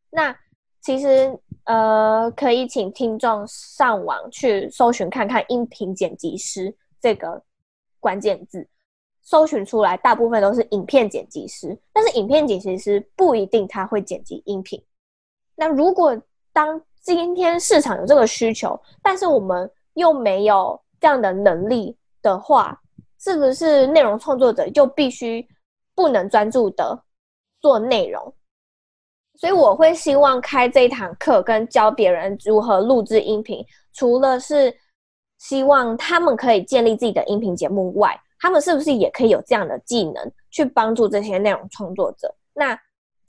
[0.09, 0.35] 那
[0.81, 7.43] 其实，呃，可以请听众上网去搜寻看看“音频剪辑师”这个
[8.01, 8.67] 关键字。
[9.21, 14.83] 搜寻出来，大部分都是影片剪辑师，但是影片剪辑师不一定他会剪辑音频。
[15.55, 16.19] 那如果
[16.51, 22.79] 当今天市场有这个需求，但是我们又没有这样的能力的话，
[23.19, 25.49] 是不是内容创作者就必须
[25.95, 27.03] 不能专注的
[27.63, 28.31] 做内容？
[29.37, 34.71] 所以我会希望开这一堂课，跟教别人如何录制音频，除了是
[35.39, 42.31] 希望他们可以建立自己的音频节目外，他们是不是也可以有这样的技能去帮助这些内容创作者？
[42.53, 42.79] 那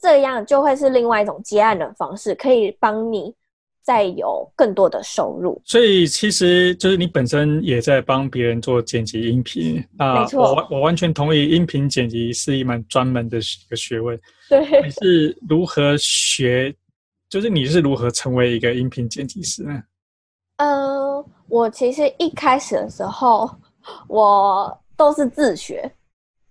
[0.01, 3.33] 这样就会是另外一种接案的方式，可以帮你
[3.81, 5.61] 再有更多的收入。
[5.65, 10.21] 所以其实就是你本身也在帮别人做剪辑音频啊。
[10.21, 14.19] 没错，我我完全同意，音频剪辑是一门专门的一个学问。
[14.49, 16.73] 对，你是如何学？
[17.29, 19.83] 就是你是如何成为一个音频剪辑师呢？
[20.57, 23.49] 嗯、呃，我其实一开始的时候，
[24.07, 24.75] 我。
[24.99, 25.89] 都是自学，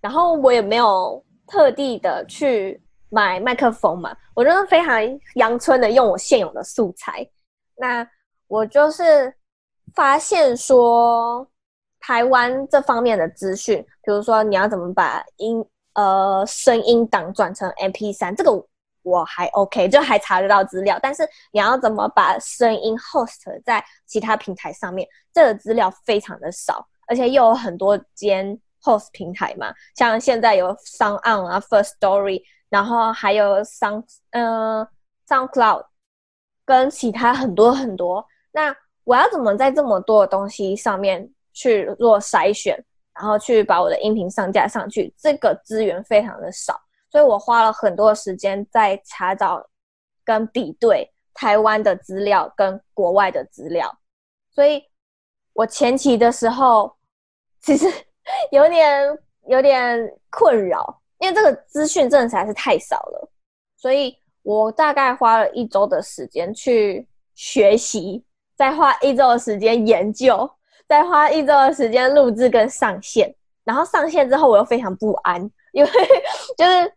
[0.01, 4.99] 然后我也没有特地的去买麦克风嘛，我就是非常
[5.35, 7.27] 阳春的用我现有的素材。
[7.75, 8.07] 那
[8.47, 9.33] 我就是
[9.93, 11.47] 发现说，
[11.99, 18.51] 台湾这方面的资讯，比如说你要怎么把音呃声音档转成 MP3，这个
[19.01, 20.99] 我还 OK，就还查得到资料。
[21.01, 34.87] 但是你要怎么把声音 host 在其他平台上面，这个资料非常的少，而且又有很多间 host 平台嘛，像现在有 s o n 啊，First Story，然后还有 Sound 呃
[35.27, 35.85] SoundCloud，
[36.65, 38.25] 跟其他很多很多。
[38.51, 42.77] 那我要怎么在这么多的东西上面去做筛选，
[43.13, 45.13] 然后去把我的音频上架上去？
[45.17, 46.79] 这个资源非常的少，
[47.11, 49.67] 所以我花了很多时间在查找
[50.23, 53.91] 跟比对台湾的资料跟国外的资料。
[54.51, 54.83] 所以
[55.53, 56.95] 我前期的时候
[57.61, 57.87] 其实
[58.51, 63.29] 有点有点困扰，因为这个资讯真的实在是太少了。
[63.77, 68.23] 所以我大概花了一周的时间去学习。
[68.57, 70.51] 再花一周的时间研究，
[70.85, 75.89] 再花一周的时间录制跟上线，然后上线之后我又非常不安，因为
[76.57, 76.93] 就是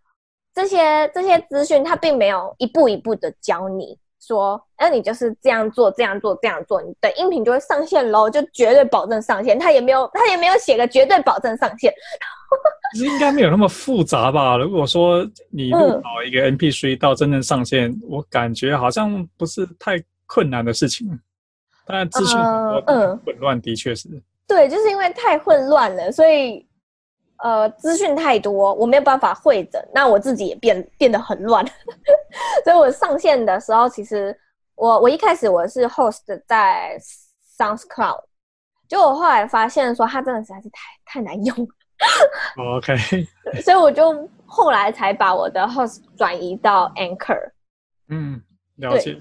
[0.53, 9.59] 这些这些资讯它并没有一步一步的教你说，那，你就是这样做这样做这样做，你的音频就会上线喽，就绝对保证上线。
[9.59, 11.93] 他也没有他也没有写个绝对保证上线，
[13.03, 14.57] 应该没有那么复杂吧？
[14.57, 21.09] 如果说你录好一个 MP3 到真正上线，嗯，我感觉好像不是太困难的事情。
[21.85, 24.09] 当然，资讯很多，混乱的确是。
[24.47, 26.65] 对，就是因为太混乱了，所以
[27.43, 29.85] 呃，资讯太多，我没有办法会诊。
[29.93, 31.65] 那我自己也变变得很乱，
[32.65, 34.37] 所以我上线的时候，其实
[34.77, 36.97] 我我一开始我是 host 在
[37.59, 38.23] SoundsCloud，
[38.89, 41.69] 就我后来发现说它真的实在是太太难用。
[42.77, 42.97] OK，
[43.63, 47.51] 所以我就后来才把我的 host 转移到 Anchor。
[48.09, 48.41] 嗯，
[48.77, 49.21] 了解。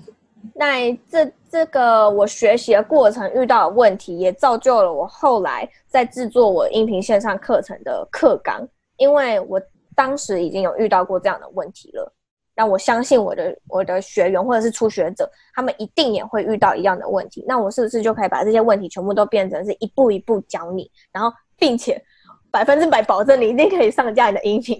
[0.55, 9.61] 那这这个我学习的过程遇到的问题，也造就了我后来在制作我音频线上课程的课纲，因为我
[9.95, 12.11] 当时已经有遇到过这样的问题了。
[12.55, 17.43] 那我相信我的我的学员或者是初学者，他们一定也会遇到一样的问题。
[17.47, 22.03] 那我是不是就可以把这些问题全部都变成是一步一步教你，然后并且
[22.51, 24.77] 百分之百保证你一定可以上架你的音频？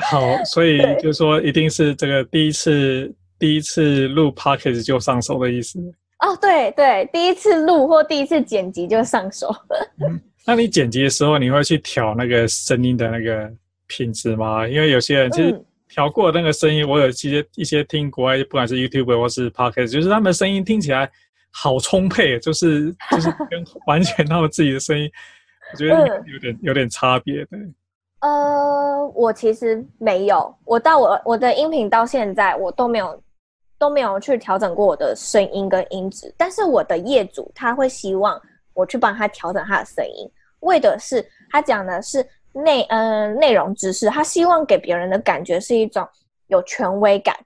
[0.00, 3.14] 好，所以就是说一定是这个第一次。
[3.38, 5.78] 第一次录 podcast 就上手的意思
[6.18, 9.54] 哦，对对，第一次录或第一次剪辑就上手。
[10.04, 13.48] 嗯，那你剪辑的时候，你会去调那个声音的那个
[13.86, 14.66] 品质吗？
[14.66, 21.08] 因为有些人其实调过那个声音，嗯，我有一些一些听国外，不管是 YouTube 或是 podcast，就是他们声音听起来
[21.52, 25.08] 好充沛，就是 就是跟完全他们自己的声音，
[25.72, 27.50] 我觉得有点有点差别的。
[28.22, 33.22] 呃，我其实没有，我到我我的音频到现在我都没有。
[33.78, 38.40] 都没有去调整过我的声音跟音质，但是我的业主他会希望
[38.74, 40.28] 我去帮他调整他的声音，
[40.60, 46.06] 为的是他讲的是内嗯内容知识，他希望给别人的感觉是一种
[46.48, 47.36] 有权威感，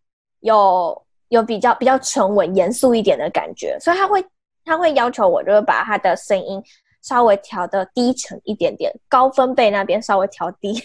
[0.40, 4.24] 有有比较比较沉稳严肃一点的感觉，所以他会
[4.64, 6.62] 他会要求我就是把他的声音
[7.02, 10.82] 稍微调的低沉一点点，高分贝那边稍微调低。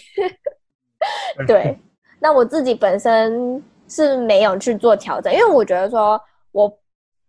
[1.48, 1.80] 对，
[2.20, 3.64] 那我自己本身。
[3.88, 6.20] 是没有去做调整，因为我觉得说，
[6.52, 6.72] 我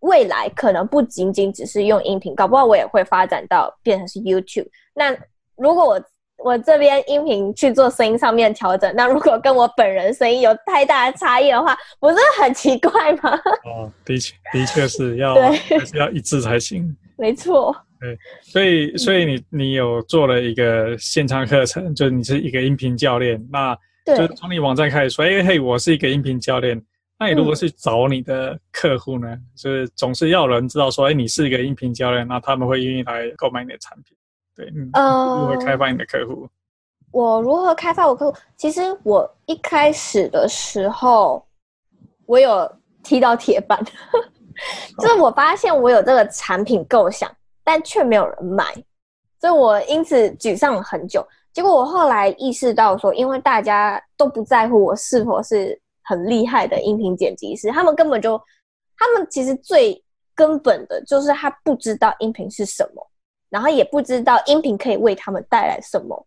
[0.01, 4.69] 未来可能不仅仅只是用音频，搞不好我也会发展到变成是 YouTube。
[4.95, 5.17] 那
[5.57, 6.03] 如果我
[6.39, 13.31] 我这边音频去做声音上面调整，那如果跟我本人声音有太大的差异的话，不是很奇怪吗？
[13.67, 15.53] 哦，的确，的确是要还
[15.85, 16.97] 是要一致才行。
[17.17, 17.75] 没错。
[18.01, 23.77] 对，所以所以你你有做了一个线上课程，就是你是一个音频教练，那。
[24.17, 26.81] 就是从你网站开始说，哎、欸、嘿，我是一个音频教练。
[27.19, 29.45] 那你如果去找你的客户呢、嗯？
[29.57, 34.17] 就是总是要人知道说，哎、欸，你是一个音频教练，那他们会愿意来购买你的产品。
[34.55, 36.49] 对，嗯，呃、如何开发你的客户？
[37.11, 38.37] 我如何开发我客户？
[38.57, 41.45] 其实我一开始的时候，
[42.27, 42.71] 我有
[43.03, 43.83] 踢到铁板，
[45.01, 47.29] 就是我发现我有这个产品构想，
[47.65, 48.73] 但却没有人买，
[49.41, 51.27] 所以我因此沮丧了很久。
[51.53, 58.41] 结果我后来意识到说，因为大家都不在乎我是否是很厉害的音频剪辑师，他们根本就，
[58.97, 60.03] 他们其实最
[60.35, 63.11] 根本的就是他不知道音频是什么，
[63.51, 66.27] 然后也不知道音频可以为他们带来什么。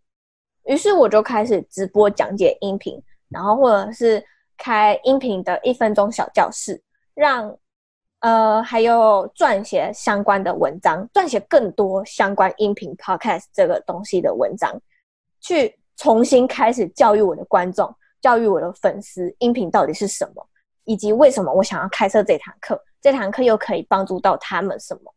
[0.64, 4.22] 于是我就开始直播讲解音频，然后或者是
[4.58, 6.80] 开音频的一分钟小教室，
[7.14, 7.56] 让
[8.20, 14.78] 呃还有撰写相关的文章，撰写更多相关音频 podcast 这个东西的文章。
[15.42, 20.48] 去重新开始教育我的观众，教育我的粉丝，音频到底是什么，
[20.84, 25.12] 以及为什么我想要开设这堂课，这堂课又可以帮助到他们什么？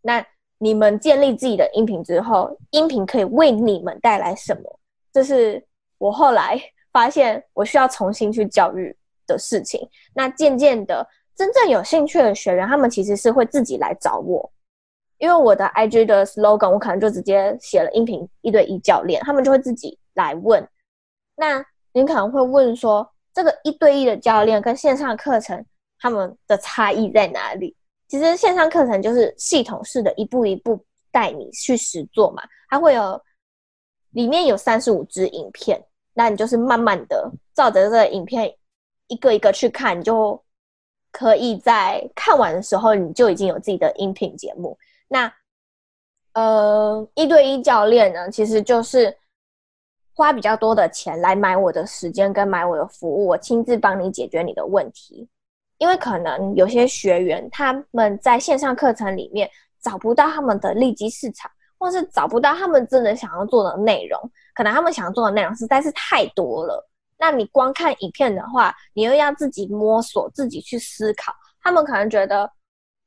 [0.00, 0.24] 那
[0.58, 4.80] 你们建立自己的音频之后，音频可以为你们带来什么？
[5.12, 5.62] 这是
[5.98, 6.60] 我后来
[6.92, 9.88] 发现我需要重新去教育的事情。
[10.14, 14.50] 那渐渐的，真正有兴趣的学员，他们其实是会自己来找我，
[15.18, 20.66] 因为我的 IG 的 slogan，我可能就直接写了音频一对一教练，他们就会自己来问。
[21.36, 25.64] 那你可能会问说，这个一对一的教练跟线上课程，
[25.98, 27.76] 他们的差异在哪里？
[28.06, 33.20] 其实线上课程就是系统式的一步一步带你去实做嘛，它会有
[34.12, 35.78] 里面有三十五支影片，
[36.14, 38.50] 那你就是慢慢的照着这个影片
[39.08, 40.42] 一个一个去看，你就
[41.10, 44.78] 可以在看完的时候你就已经有自己的音频节目。
[45.08, 45.32] 那
[46.34, 49.16] 呃，一对一教练呢，其实就是
[50.14, 55.28] 花比较多的钱来买我的时间跟买我的服务，我亲自帮你解决你的问题。
[55.78, 59.48] 因为可能有些学员他们在线上课程里面
[59.80, 64.20] 找不到他们的利基市场，或是找不到他们真的想要做的内容，
[64.54, 66.84] 可能他们想要做的内容实在是太多了。
[67.16, 72.50] 那你光看影片的话，你又要自己摸索、自己去思考，他们可能觉得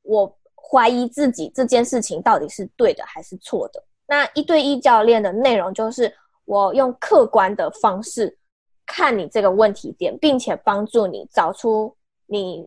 [0.03, 3.83] 我怀疑自己这件事情到底是对的还是错的。
[4.07, 6.13] 那一对一教练的内容就是
[6.45, 8.37] 我用客观的方式
[8.85, 11.95] 看你这个问题点，并且帮助你找出。
[12.33, 12.65] 你，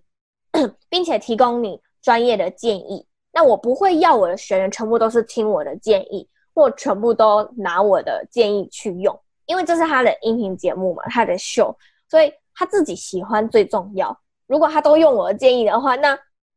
[0.90, 3.07] 并且提供你专业的建议。
[3.33, 11.74] 那我不会要我的学员全部都是听我的建议，或全部都拿我的建议去用，因为这是他的音频节目嘛，他的秀，
[12.11, 14.14] 所以他自己喜欢最重要。
[14.46, 16.14] 如果他都用我的建议的话，那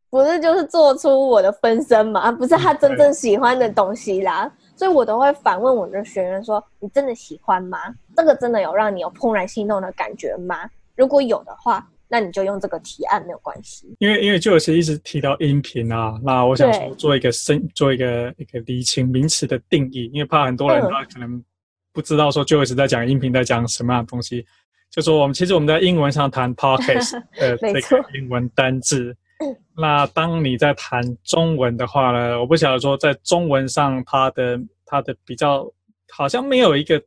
[0.10, 2.32] 不是就是做出我的分身嘛？
[2.32, 4.52] 不是他真正喜欢的东西啦。
[4.76, 7.78] 所以我都会反问我的学员说：“你真的喜欢吗？
[8.16, 10.70] 这个真的有让你有怦然心动的感觉吗？
[10.96, 21.44] 如果有的话。”那你就用这个提案没有关系，因为因为就有些一直提到音频啊，那我想说做一个深做一个一个厘清名词的定义，因为怕很多人他可能
[21.92, 24.46] 不知道说就一直在讲音频在讲什么样的东西，
[24.90, 29.14] 就说我们其实我们在英文上谈 podcast 呃这个英文单字，
[29.76, 35.72] 那当你在谈中文的话呢，我不晓得说在中文上它的它的比较
[36.10, 37.02] 好像没有一个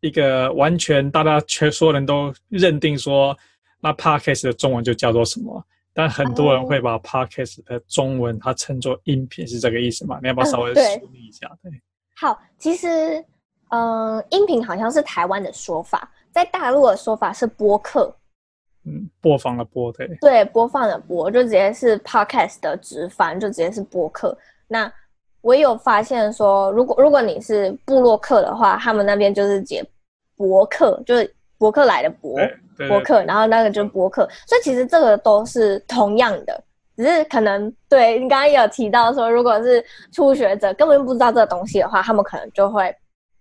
[0.00, 3.36] 一个完全大家全所有人都认定说。
[3.80, 5.62] 那 podcast 的中文就叫做什么？
[5.92, 10.18] 但很多人会把 podcast 的中文它称作音频，是这个意思吗？
[10.22, 11.46] 你要不要稍微梳理一下？
[11.62, 11.70] 对，
[12.16, 13.22] 好，其实，
[13.68, 18.16] 嗯、呃，音频好像是台湾的说法，在大陆的说法是播客，
[18.86, 24.36] 嗯，播放的播，对，对，播放的播，就直接是 podcast 的直翻，就直接是播客。
[24.68, 24.90] 那
[25.40, 29.84] 我有发现说，如果如果你是布洛克的话，他们那边就是解
[30.36, 32.38] 博客，就是博客来的博。
[32.88, 36.60] 博客，然后那个就是博客，所以其实这个都是同样的，
[36.96, 39.80] 只是可能对你刚刚有提到说，如果是
[40.12, 42.92] 初学者根本不知道这个东西的话，他们可能就会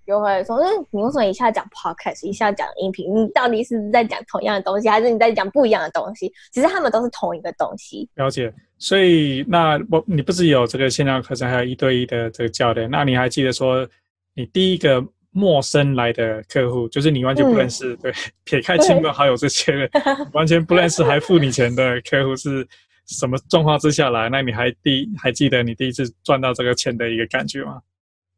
[0.06, 3.14] 就会说，嗯，你为什么一下讲 podcast，一下讲音频？
[3.14, 6.32] 你到底是在讲同样的东西，还是你在讲不一样的东西？
[6.52, 8.10] 其实他们都是同一个东西。
[8.16, 12.90] 了解，所以那我你不是有这个线上课程，还有一对一的这个教练？
[12.90, 13.88] 那你还记得说
[14.34, 15.06] 你第一个？
[15.36, 18.14] 陌生来的客户，就是你完全不认识，嗯、对，
[18.44, 19.90] 撇开亲朋好友这些人，
[20.32, 22.64] 完全不认识还付你钱的客户是
[23.08, 24.30] 什么状况之下来？
[24.30, 27.82] 那你还第还记得你第一次赚到这个钱的一个感觉吗？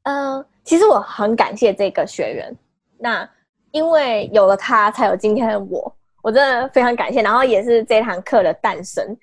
[0.03, 2.53] 嗯、呃，其实我很感谢这个学员，
[2.97, 3.29] 那
[3.71, 7.21] 因为有了他，才有今天的我，我真的非常感谢。
[7.21, 9.17] 然后也是这堂课的诞生，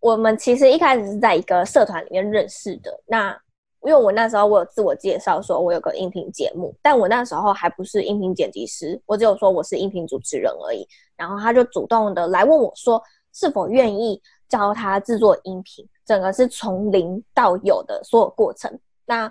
[0.00, 3.38] 我们其实一开始是在一个社团里面认识的，那。
[3.86, 10.88] 因为我那时候我有自我介绍说，我有个音频节目，但我那时候还不是音频剪辑师，我只有说我是音频主持人而已。
[11.18, 12.98] 然后他就主动的来问我说，
[13.34, 18.72] 是否愿意教他制作音频，整个是从零到有的所有过程。
[19.04, 19.30] 那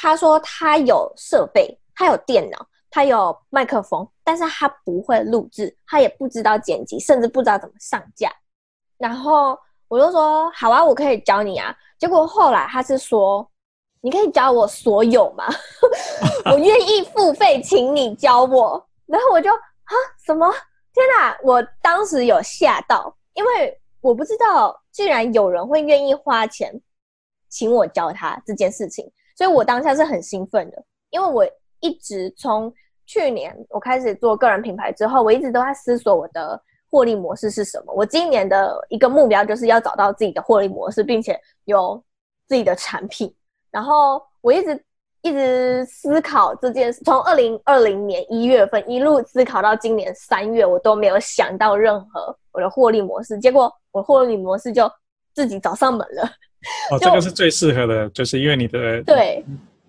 [0.00, 8.30] 他说他有设备，他有电脑，他有麦克风，但是他不会录制，他也不知道剪辑，甚至不知道怎么上架。
[8.96, 9.58] 然后
[9.88, 11.74] 我就说好啊，我可以教你啊。
[11.98, 13.48] 结果后来他是说。
[14.00, 15.44] 你可以教我所有吗？
[16.46, 18.88] 我愿意付费，请你教我。
[19.06, 19.92] 然后我就啊，
[20.24, 20.48] 什么？
[20.94, 21.36] 天哪！
[21.42, 26.80] 我当时有吓到，因为我不知道，竟然有人会愿意花钱
[27.48, 29.04] 请我教他这件事情，
[29.38, 30.84] 所以我当下是很兴奋的。
[31.10, 31.46] 因为我
[31.78, 32.72] 一直从
[33.06, 36.60] 去年我开始做个人品牌之后，我一直都在思索我的
[36.90, 37.94] 获利模式是什么。
[37.94, 42.02] 我今年的一个目标就是要找到自己的获利模式，并且有
[42.48, 43.32] 自己的产品。
[43.70, 44.84] 然后我一直
[45.22, 53.38] 一直思考这件事，从二零二零年一月份一路思考到今年三月，我都没有想到任何我的获利模式。
[53.38, 54.90] 结果我获利模式就
[55.32, 56.28] 自己找上门了。
[56.90, 59.44] 哦，这个是最适合的，就是因为你的对，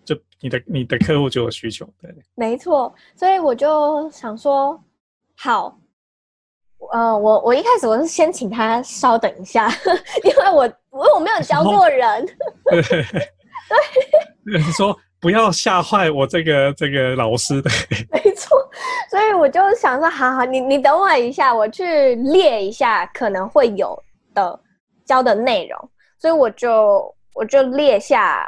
[0.05, 2.93] 就你的你的客户就有需求，对，没错。
[3.15, 4.79] 所以我就想说，
[5.37, 5.77] 好，
[6.91, 9.69] 呃，我我一开始我是先请他稍等一下，
[10.23, 12.25] 因为我因为我没有教过人，
[12.69, 12.81] 对
[14.45, 17.69] 对， 说不要吓坏我这个这个老师的，
[18.11, 18.57] 没错。
[19.09, 24.01] 所以我就想说，好好，你你等我一下，我去列一下可能会有
[24.35, 24.59] 的
[25.03, 25.89] 教的内容。
[26.19, 28.47] 所以我就我就列下，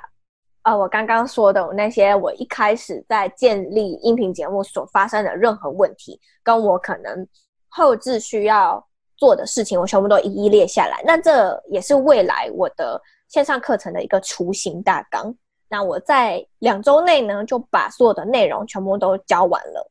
[0.63, 7.27] 呃，我刚刚说的那些，我一开始在建立音频节目所发生的任何问题，跟我可能
[7.69, 11.01] 后置需要做的事情，我全部都一一列下来。
[11.05, 15.33] 那这也是未来我的线上课程的一个雏形大纲。
[15.69, 19.89] 那我在两周内呢，就把所有的内容全部都教完了，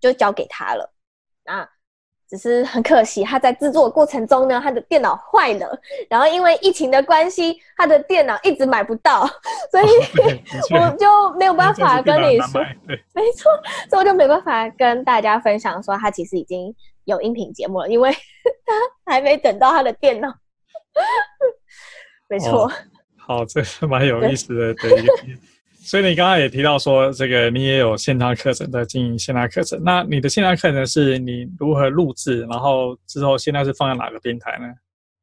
[0.00, 0.90] 就交给他了。
[1.44, 1.68] 那。
[2.30, 5.76] 只是很可惜，他在制作过程中呢，他的电脑坏了，
[6.08, 9.26] 然后因为疫情的关系，他的电脑一直买不到，
[9.72, 9.86] 所以、
[10.76, 12.62] 哦、我就没有办法跟你说，
[13.12, 13.50] 没错，
[13.88, 16.72] 所以我就没办法跟大家分享说他其实已经
[17.04, 18.12] 有音频节目了，因为
[19.04, 20.32] 他还没等到他的电脑。
[22.28, 22.72] 没错、哦，
[23.18, 25.12] 好，这是蛮有意思的一个。
[25.82, 29.82] 所以你刚刚也提到说，这个你也有线上课程在经营线上课程。
[29.82, 34.66] 那你的线上课程是你如何录制，然后之后现在是放在哪个平台呢？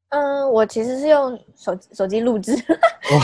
[0.10, 2.52] 嗯，我其实是用手手机录制。
[3.14, 3.20] 哇，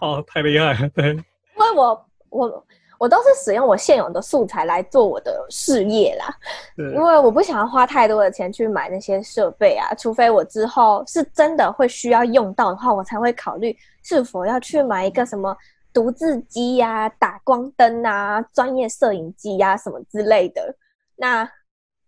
[0.00, 0.88] 好，太厉害了！
[0.94, 1.16] 对，因
[1.58, 2.66] 为我我
[2.98, 6.34] 我都是使用我现有的素材来做我的事业啦。
[6.76, 15.54] 对，因为我不想要花太多的钱去买那些设备啊，除非我之后是真的会需要用到的话，我才会考虑是否要去买一个什么。
[15.94, 20.74] 读字机呀、啊，打光灯啊，专业摄影机呀、啊，什么之类的。
[21.16, 21.48] 那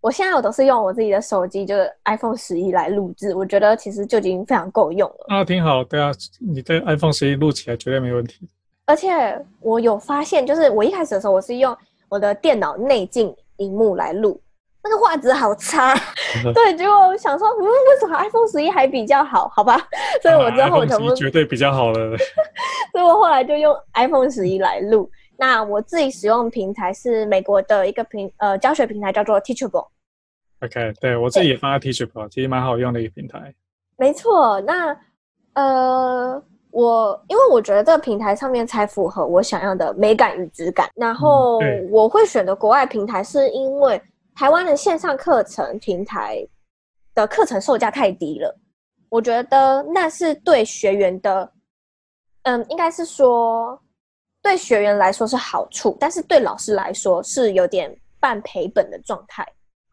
[0.00, 5.26] 我现在我都是用我自己的手机，就是 iPhone 十一来录制，我觉得其实就已经非常够用了。
[5.28, 6.10] 啊，挺好，对啊，
[6.40, 8.48] 你的 iPhone 十一录起来绝对没问题。
[8.84, 11.76] 而且我有发现，就是我一开始的时候，我是用
[12.08, 14.40] 我的电脑内镜荧幕来录。
[14.88, 15.92] 那个画质好差，
[16.54, 19.48] 对，结果我想说，嗯，为什么 iPhone 十一还比较好？
[19.48, 19.76] 好吧，
[20.22, 22.16] 所以我之后全部、啊、绝对比较好了。
[22.92, 25.10] 所以我后来就用 iPhone 十一来录。
[25.36, 29.88] 那我自己使用的平台是美国的一个平呃教学平台，叫做 Teachable。
[30.60, 33.52] OK，对我自己也放在 Teachable，其实蛮好用的一个平台。
[33.96, 34.96] 没错，那
[35.54, 40.88] 呃，我因为我觉得这个平台上面才符合我想要的美感与质感。
[40.94, 41.58] 然后
[41.90, 44.00] 我会选择国外平台，是因为。
[44.36, 46.46] 台湾的线上课程平台
[47.14, 48.54] 的课程售价太低了，
[49.08, 51.50] 我觉得那是对学员的，
[52.42, 53.80] 嗯，应该是说
[54.42, 59.42] 对学员来说是好处，但是对老师来说是有点半赔本的状态。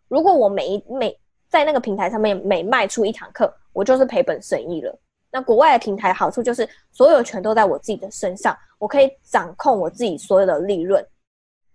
[0.10, 1.18] 如果我每一每
[1.48, 4.94] 在那个平台上面每卖出一堂课，我就是赔本生意了。
[5.32, 11.02] 那国外的平台好处就是所有权都在我自己的身上，我可以掌控我自己所有的利润。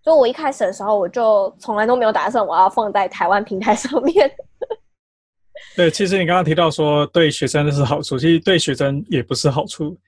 [0.03, 4.31] 所以，我一开始的时候，我就从来都没有打算我要放在台湾平台上面。
[5.77, 9.99] 对，其实你刚刚提到说对学生的是好处，其实对学生也不是好处。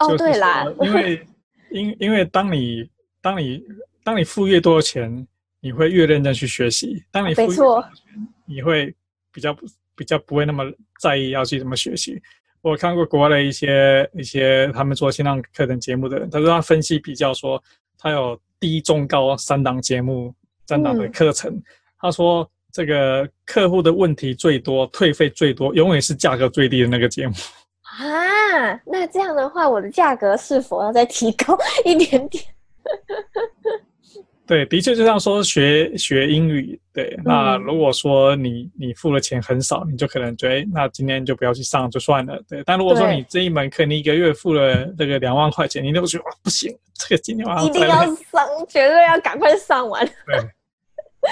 [0.00, 1.26] 哦，对啦，因为
[1.70, 2.90] 因因为当你
[3.22, 3.62] 当你
[4.04, 5.26] 当你付越多的钱，
[5.60, 7.02] 你会越认真去学习。
[7.10, 8.94] 当你付越多钱，你会
[9.32, 9.56] 比较
[9.94, 10.64] 比较不会那么
[11.00, 12.20] 在意要去怎么学习。
[12.60, 17.62] 我看过国外的一些一些他们做线上课程节目的人，他说他分析比较说
[17.96, 18.38] 他有。
[18.60, 20.34] 低、中、高三档节目，
[20.66, 21.62] 三档的课程。
[21.98, 27.34] 他说，这个客户的问题最多，退费最多，永远是价格最低的那个节目。
[27.82, 32.44] 啊，那这样的话，我的价格是否要再提高一点点？
[34.46, 37.18] 对，的确就像说学学英语，对。
[37.24, 42.62] 那如果说你你付的钱很少，你就可能觉得，那今天就不要去上就算了，对。
[42.64, 50.06] 但如果说你这一门课你一个月付了这个两万块钱，你都觉得哇不行，这个今天晚上一定要上，绝对要赶快上完。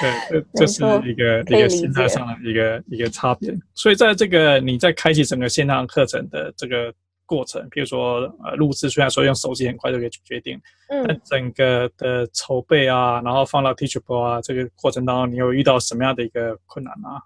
[0.00, 3.54] 对，对，这 这是一个一个心态上的一个一个差别。
[3.74, 6.92] 所以在这个你在开启整个线上课程的这个。
[7.26, 17.20] 过程，比如说呃，录制虽然说用手机很快就可以决定，嗯，但整个的筹备啊，然后放到 Teachable 啊，这个过程当中，你有遇到什么样的一个困难吗？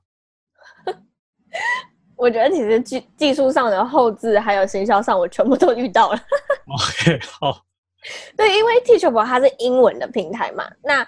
[2.16, 6.18] 我觉得其实技技术上的后置还有行销上，我全部都遇到了。
[6.66, 7.64] OK，好。
[8.36, 11.07] 对，因为 Teachable 它是英文的平台嘛，那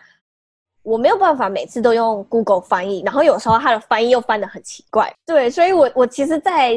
[0.82, 5.12] 我没有办法每次都用 Google 翻译，然后有时候它的翻译又翻得很奇怪。
[5.24, 6.76] 对，所以我我其实，在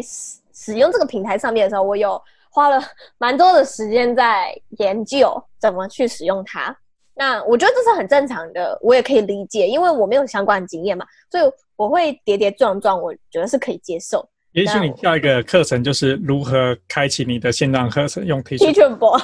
[0.54, 2.82] 使用这个平台上面的时候，我有花了
[3.18, 6.76] 蛮多的时间在研究怎么去使用它。
[7.16, 11.44] 那我觉得这是很正常的，我也可以理解，因为我没有相关的经验嘛，所以
[11.76, 14.28] 我会跌跌撞撞，我觉得是可以接受。
[14.54, 19.20] 也许你下一个课程就是如何开启你的线上课程，用 Teachable，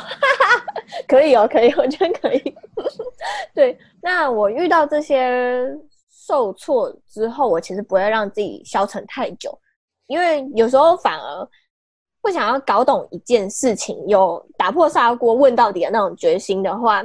[1.08, 2.56] 可以哦，可以，我觉得可以。
[3.54, 5.68] 对，那我遇到这些
[6.28, 9.56] 受挫之后，我其实不会让自己消沉太久，
[10.10, 11.50] 因为有时候反而
[12.22, 17.04] 会想要搞懂一件事情，有打破砂锅问到底的那种决心的话，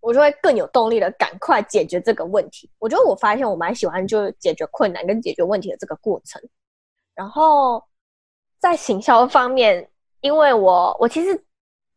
[0.00, 2.68] 我就会更有动力的赶快解决这个问题。
[2.78, 6.42] 我觉得我发现我蛮喜欢就是解决困难跟解决问题的这个过程。
[7.14, 7.80] 然后
[8.58, 9.88] 在行销方面，
[10.20, 11.44] 因为我我其实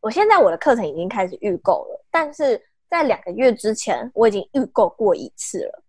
[0.02, 5.84] 我现在我的课程已经开始预购了，但是在两个月之前我已经预购过一次了，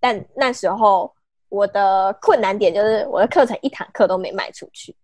[0.00, 1.13] 但那时候
[1.54, 4.94] 我的困难点就是我的课程一堂课都没卖出去。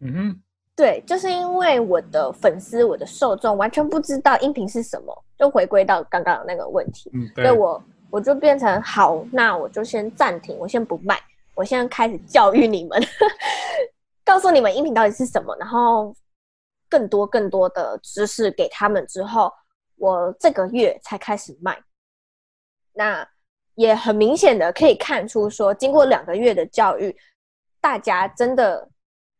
[0.00, 0.42] 嗯哼，
[0.74, 7.10] 对，就是因为我的粉丝、我的受众完全不知道音频是什么，就回归到刚刚的那个问题。
[7.14, 11.16] 嗯，对，所以我我就变成好，那我就先暂停，我先不卖。
[11.54, 13.00] 我现在开始教育你们，
[14.24, 16.12] 告诉你们音频到底是什么，然后
[16.88, 19.52] 更多更多的知识给他们之后，
[19.96, 21.80] 我这个月才开始卖。
[22.92, 23.28] 那
[23.78, 27.16] 也很明显的可以看出，说经过两个月的教育，
[27.80, 28.88] 大家真的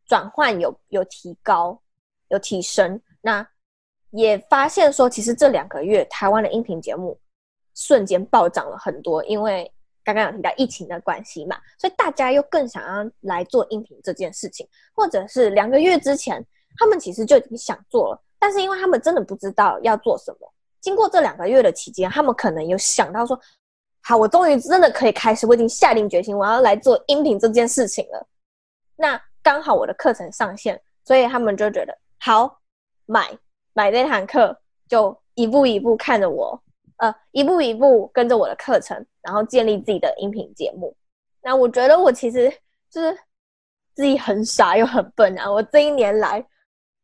[0.07, 1.79] 转换有有提高，
[2.29, 3.01] 有提升。
[3.21, 3.45] 那
[4.11, 7.19] 也发现说，其实这两个月台湾的音频节目
[7.75, 9.71] 瞬间暴涨了很多，因为。
[10.05, 16.43] 刚刚有提到疫情的关系嘛，所以大家又更想要来做音频这件事情，或者是两个月之前
[16.79, 23.39] 他们其实就已经想做了，但是因为他们真的不知道要做什么，经过这两个月的期间，他们可能有想到说，
[24.09, 28.27] 好，我终于真的可以开始，我已经下定决心，我要来做音频这件事情了。
[28.97, 32.59] 那刚好我的课程上线，所以他们就觉得好，
[33.05, 33.29] 买
[33.75, 36.59] 买这堂课，就一步一步看着我。
[36.97, 40.97] 呃，一步一步跟着我的课程，然后建立自己的音频节目。
[41.43, 42.51] 那我觉得我其实
[42.91, 43.15] 就是
[43.95, 45.53] 自己很傻又很笨啊！
[45.53, 46.43] 我这一年来，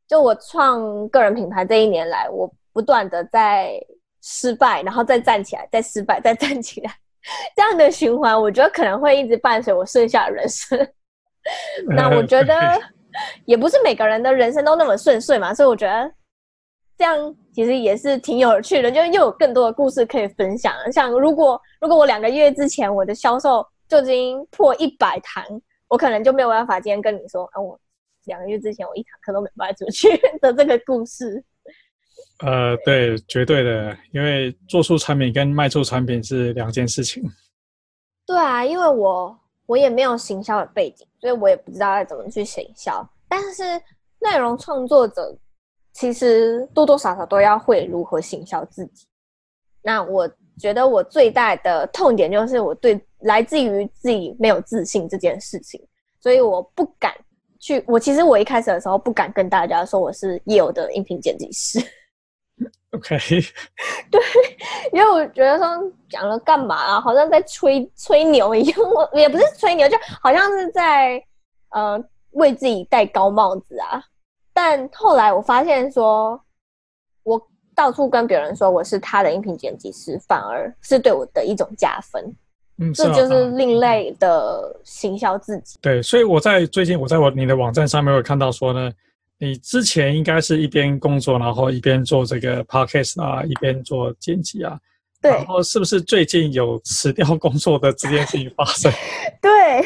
[0.09, 3.79] 就我创个人品牌这一年来，我不断的在
[4.25, 6.91] 失败，然后再站起来，再失败，再站起来，
[7.55, 10.79] 这样的循环，我觉得可能会一直伴随我剩下的人生。
[11.95, 12.55] 那我觉得
[13.45, 16.11] 也不是每个人的人生都那么顺遂嘛，所以我觉得。
[16.97, 20.73] 这样其实也是挺有趣的，就又有更多的故事可以分享。
[20.93, 25.45] 像如果如果我两个月之前我的销售就已经破一百堂，
[25.89, 27.77] 我可能就没有办法今天跟你说，啊，我
[28.27, 31.43] 两个月之前我一堂课都没卖出去的这个故事。
[32.41, 37.23] 呃，对，绝对的，因为做出产品跟卖出产品是两件事情。
[38.27, 43.09] 对啊，因为我我也没有行销的背景，所以我也不知道要怎么去行销。
[43.29, 43.63] 但是
[44.21, 45.37] 内容创作者。
[45.97, 49.07] 其实多多少少都要会如何行销自己。
[49.81, 50.29] 那我
[50.59, 55.81] 觉得我最大的痛点就是我对来自于自己没有自信这件事情，
[56.21, 57.15] 所以我不敢
[57.61, 57.81] 去。
[57.87, 61.79] 我其实我一开始的时候不敢跟大家说我是 Yale 的音频剪辑师。
[62.95, 63.19] OK，
[64.11, 64.21] 对，
[64.93, 65.67] 因为我觉得说
[66.09, 67.01] 讲了干嘛啊？
[67.01, 68.79] 好像在吹吹牛一样。
[69.13, 71.23] 我也不是吹牛，就好像是在
[71.71, 74.03] 呃为自己戴高帽子啊。
[74.53, 76.41] 但后来我发现说，
[77.25, 77.41] 我
[77.75, 82.23] 到处跟别人说我是他的音频剪辑师，反而是对我的一种加分。
[82.79, 85.79] 嗯，这就是另类的行销自己。
[85.81, 88.93] 对，所以我在最近我在我你的网站上面有看到说呢，
[89.39, 94.79] 你之前应该是一边工作，然后一边做这个 podcast 啊，一边做剪辑啊。
[95.21, 95.31] 对。
[95.33, 98.93] 然后是不是最近有辞掉工作的这件事情发生？
[99.43, 99.85] 对，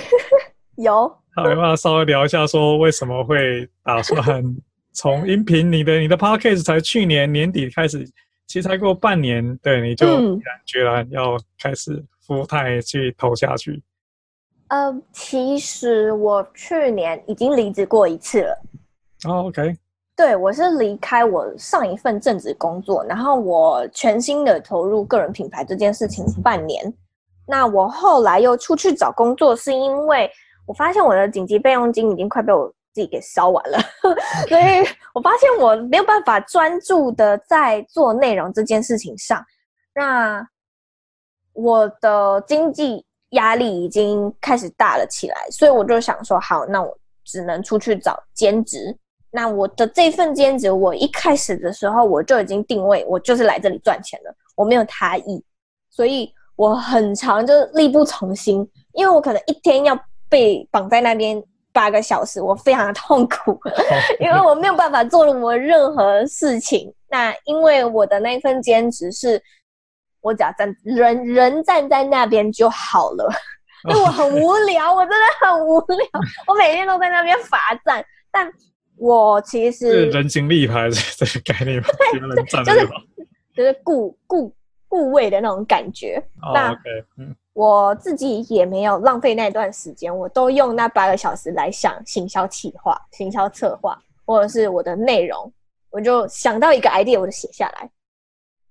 [0.82, 1.08] 有。
[1.34, 4.44] 好，有没有稍微聊一下，说为什么会打算
[4.92, 5.70] 从 音频？
[5.70, 8.04] 你的你的 podcast 才去年年底开始，
[8.46, 13.82] 其实才过半年，对，你就毅然决然要开始 full time 去投下去。
[14.68, 18.62] 呃，其实我去年已经离职过一次了。
[19.26, 19.76] 哦，OK。
[20.14, 26.92] 对，我是离开我上一份正职工作，然后我全心的投入个人品牌这件事情半年。
[27.46, 30.30] 那我后来又出去找工作，是因为。
[30.66, 33.78] 我发现我的紧急备用金已经快被我自己给烧完了，
[34.50, 39.42] 所以我发现我没有办法专注的在做内容这件事情上。
[39.94, 40.46] 那
[41.54, 48.94] 我的经济压力已经开始大了起来，所以我就想说，好，那我只能出去找兼职。
[49.38, 55.44] 那我的这份兼职，我一开始的时候我就已经定位，我就是来这里赚钱了，我没有他意，
[55.88, 59.98] 所以我很常就力不从心，因为我可能一天要。
[60.30, 63.58] 被绑在那边八个小时，我非常的痛苦，
[64.20, 66.92] 因为我没有办法做我任何事情。
[67.08, 69.42] 那因为我的那份兼职是，
[70.20, 73.26] 我只要站人人站在那边就好了，
[73.88, 76.06] 因为我很无聊，我真的很无聊，
[76.46, 78.04] 我每天都在那边罚站。
[78.30, 78.46] 但
[78.98, 82.88] 我其实是人形立牌这个概念就是
[83.54, 84.52] 就是顾顾
[84.88, 86.22] 顾位的那种感觉。
[86.42, 86.76] 哦、那
[87.52, 95.52] 我自己也没有浪费那段时间，我都用那八个小时来想行销企划、行销策划，或者是我的内容，
[95.90, 97.90] 我就想到一个 idea，我就写下来。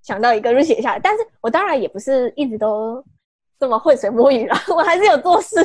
[0.04, 3.04] 想到一个就写下来，但是我当然也不是一直都
[3.60, 5.56] 这么浑水摸鱼啦，我还是有做事。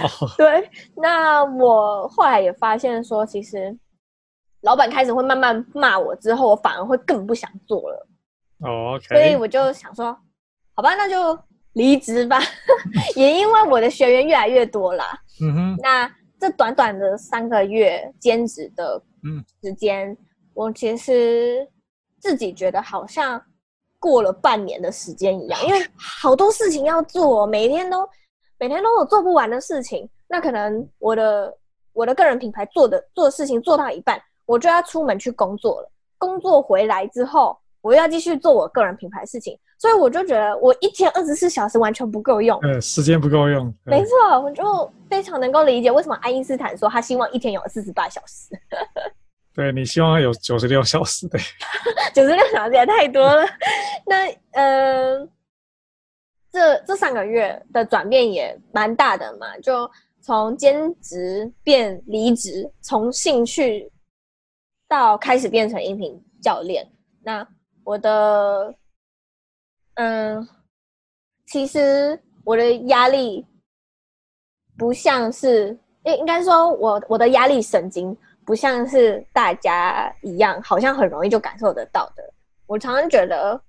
[0.00, 3.76] 哦，对，那我后来也发现说，其实
[4.62, 8.08] 老板开始会慢慢骂我之后，我反而会更不想做了。
[8.60, 9.00] 哦。
[9.08, 10.16] 所以我就想说，
[10.74, 11.38] 好吧，那就
[11.74, 12.40] 离职吧。
[13.16, 15.76] 也因为我的学员越来越多啦，嗯哼。
[15.82, 19.02] 那这短短的三个月兼职的
[19.62, 20.16] 时间，嗯，
[20.54, 21.68] 我其实。
[22.22, 23.44] 自己觉得好像
[23.98, 28.08] 过了半年的时间一样，因为好多事情要做，每天都
[28.62, 30.08] 每天都有做不完的事情。
[30.28, 31.52] 那可能我的
[31.92, 35.90] 我的个人品牌做的做的事情做到一半，我就要出门去工作了。
[36.16, 42.56] 工作回来之后，我又要继续做我个人品牌事情，所以我就觉得我一天二十四小时完全不够用。
[42.62, 43.74] 嗯，时间不够用。
[43.82, 48.56] 没错，我就非常能够理解为什么爱因斯坦说他希望一天有四十八小时。
[49.56, 51.40] 对，你希望有九十六小时，对，
[52.14, 53.44] 九十六小时也太多了。
[54.06, 55.28] 那呃，
[56.52, 59.90] 这这三个月的转变也蛮大的嘛，就
[60.20, 63.90] 从兼职变离职，从兴趣
[64.86, 66.86] 到开始变成音频教练。
[67.22, 67.46] 那
[67.82, 68.74] 我的
[69.94, 70.46] 嗯、
[71.46, 73.44] 其实我的压力
[74.76, 78.16] 不像是，应应该说我我的压力神经。
[78.44, 82.34] 不像是大家一样，好像很容易就感受得到的。
[82.66, 83.62] 我常常觉得，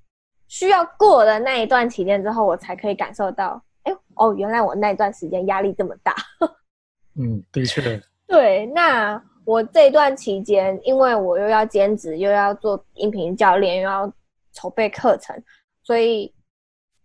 [0.53, 6.15] 需要过了那一段期间之后，我才可以感受到，哎，哦，原来我那段时间压力这么大。
[7.15, 7.99] 嗯，的确。
[8.27, 14.13] 对，那我这段期间，因为我又要兼职，又要做音频教练，又要
[14.51, 15.35] 筹备课程，
[15.81, 16.31] 所以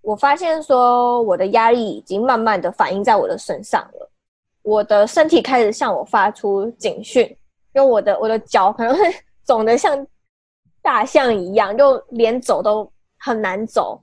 [0.03, 4.11] 我发现说，我的压力已经慢慢的反映在我的身上了。
[4.61, 7.24] 我的身体开始向我发出警讯。
[7.72, 9.05] 因为我的我的脚可能会
[9.46, 10.07] 肿得像
[10.82, 14.02] 大象一样，就连走都很难走。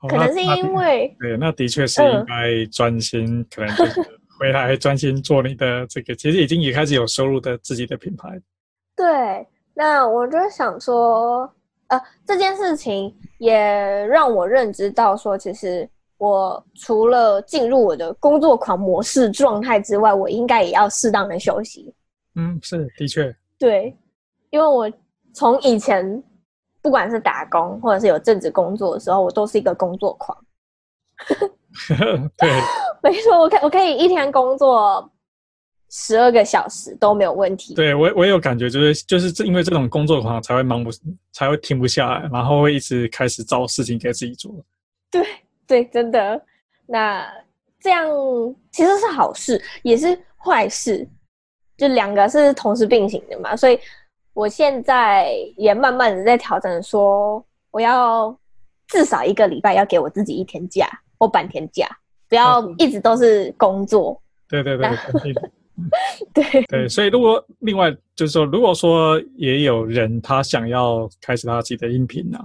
[0.00, 4.02] 哦、可能是因为对，那的确是应该专心，嗯、可能就是
[4.38, 8.28] 回来专心做你的这个，其实已经也开始有收入的自己的品牌。
[8.96, 11.50] 对，那我就想说，
[11.88, 15.88] 呃，这件事情也让我认知到说，其实
[16.18, 21.94] 我除了进入我的工作狂模式状态之外，我应该也要适当的休息。
[22.34, 23.96] 嗯，是的确，对，
[24.50, 24.90] 因为我
[25.32, 26.22] 从以前
[26.84, 30.36] 不管是打工或者是有正职工作的时候，我都是一个工作狂。
[32.36, 32.50] 对，
[33.02, 35.10] 没错，我可我可以一天工作
[35.90, 37.72] 十二个小时都没有问题。
[37.72, 40.90] 对我，我也有感觉，就是就是因为这种工作狂才会忙不
[41.32, 44.54] 才会停不下来，然后会一直开始找事情给自己做。
[45.10, 45.26] 对
[45.66, 46.38] 对，真的，
[46.84, 47.26] 那
[47.80, 48.06] 这样
[48.70, 51.08] 其实是好事，也是坏事。
[51.76, 53.80] 就两个是同时并行的嘛，所以
[54.34, 58.36] 我现在也慢慢的在调整，说我要
[58.88, 60.86] 至少一个礼拜要给我自己一天假
[61.18, 61.88] 或半天假，
[62.28, 64.20] 不要一直都是工作。
[64.48, 64.88] 对对对
[66.34, 72.44] 对， 对对，所以如果另外就是说，如果说也有人他想要开始他自己的音频啊，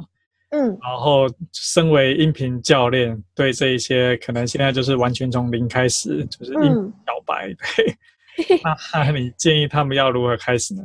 [0.51, 7.95] 嗯，然后身为音频教练，对这一些可能现在就是完全从零开始，就是音频小白，对。
[8.93, 10.81] 那你建议他们要如何开始呢？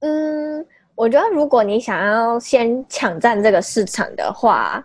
[0.00, 4.82] 嗯，我觉得如果你想要先抢占这个市场的话，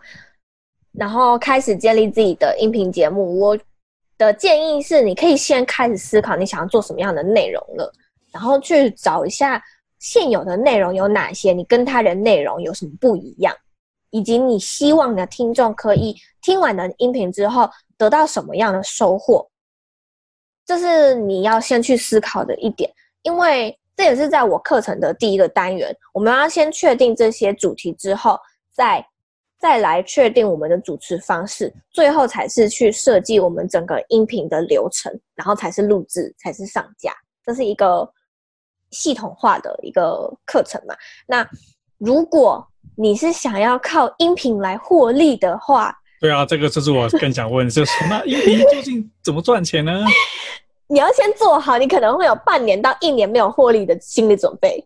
[0.92, 3.58] 然后开始建立自己的音频节目，我
[4.18, 7.92] 的建议是，你可以先开始思考你想要做什么样的内容了，
[8.32, 9.62] 然后去找一下
[10.00, 13.56] 现有的内容有哪些，你跟他人内容有什么不一样，
[14.10, 19.50] 以及你希望你的听众可以听完的音频之后得到什么样的收获。
[20.66, 22.92] 这是你要先去思考的一点，
[23.24, 25.96] 因为这也是在我课程的第一个单元。
[26.14, 28.38] 我们要先确定这些主题之后，
[28.74, 29.06] 再
[29.60, 37.14] 再来确定我们的主持方式，最后才是去设计我们整个音频的流程，然后才是录制，才是上架。
[37.46, 38.08] 这是一个
[38.92, 40.96] 系统化的一个课程嘛。
[41.26, 41.48] 那
[41.98, 42.68] 如果
[42.98, 50.04] 你是想要靠音频来获利的话，对啊，这个就是我更想问，就是那音频究竟怎么赚钱呢？
[50.88, 54.86] 你要先做好，你可能会有半年到一年没有获利的心理准备。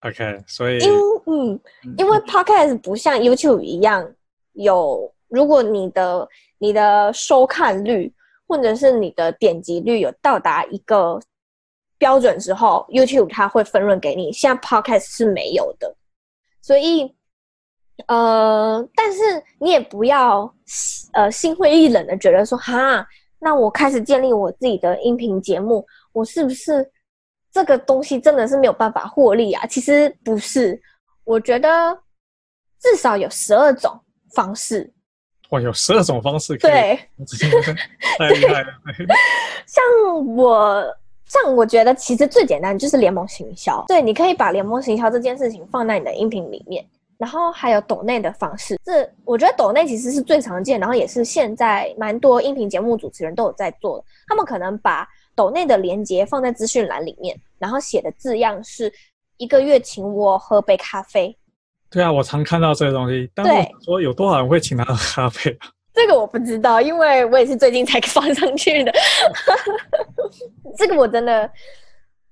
[0.00, 0.90] OK，所以因
[1.26, 1.60] 嗯，
[1.96, 4.12] 因为 Podcast 不像 YouTube 一样
[4.54, 8.12] 有如果你的你的收看率
[8.48, 11.20] 或者是你的点击率有到达一个
[11.98, 14.32] 标准之后，YouTube 它会分润给你。
[14.32, 15.94] 现在 Podcast 是没有的，
[16.60, 17.14] 所以
[18.08, 19.20] 呃，但是
[19.60, 20.52] 你也不要
[21.12, 23.06] 呃心灰意冷的觉得说哈，
[23.42, 26.88] 那我开始建立我自己的音频节目，我是不是
[27.50, 29.66] 这个东西真的是没有办法获利啊？
[29.66, 30.80] 其实不是，
[31.24, 31.98] 我觉得
[32.80, 34.00] 至少有十二种
[34.32, 34.88] 方式。
[35.50, 37.00] 哇，有十二种方式可以，对，
[38.16, 38.68] 太厉害了。
[39.66, 39.84] 像
[40.36, 40.96] 我。
[41.24, 46.84] 像我觉得其实最简单就是联盟行销，对，你可以把联盟行销这件事情放在你的音频里面，
[47.22, 58.92] 然后还有抖内的方式，这我觉得抖内其实是最常见，然后也是现在蛮多音频节目主持人都有在做的，他们可能把抖内的连接放在资讯栏里面，然后写的字样是
[59.36, 61.38] 一个月请我喝杯咖啡。
[61.88, 65.70] 对啊，我常看到这个东西，但我说有多少人会请他喝咖啡啊？
[65.94, 68.92] 这个我不知道，因为我也是最近才 放上去的。
[70.76, 71.48] 这个我真的，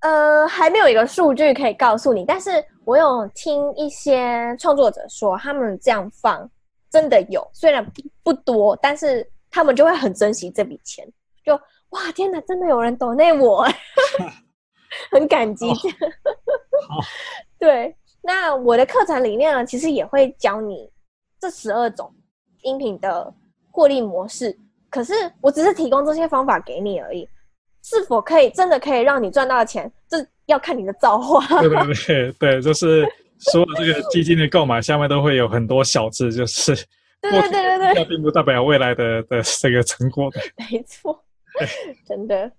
[0.01, 2.25] 呃，还没有一个数据可以告诉你。
[2.25, 6.49] 但是我有听一些创作者说，他们这样放
[6.91, 7.85] 真的有，虽然
[8.23, 11.07] 不多，但是他们就会很珍惜这笔钱。
[11.45, 11.55] 就
[11.91, 13.67] 哇，天哪，真的有人懂那我，
[15.11, 15.67] 很感激。
[15.69, 15.75] 好，
[17.59, 20.91] 对，那我的课程里面呢，其实也会教你
[21.41, 22.13] 这十二种
[22.63, 23.33] 音频的。
[23.73, 24.59] 获利模式，
[24.91, 27.27] 可是我只是提供这些方法给你而已，
[27.83, 30.17] 是否可以真的可以让你赚到钱，这
[30.47, 31.61] 要看你的造化。
[31.61, 33.07] 对对对对，就是
[33.39, 36.75] 所有这个基金的购买下面都会有很多小字，就是
[37.21, 40.41] 对对对对对，那并不代表未来的的这个成果的。
[40.71, 41.25] 没错，
[42.07, 42.51] 真的。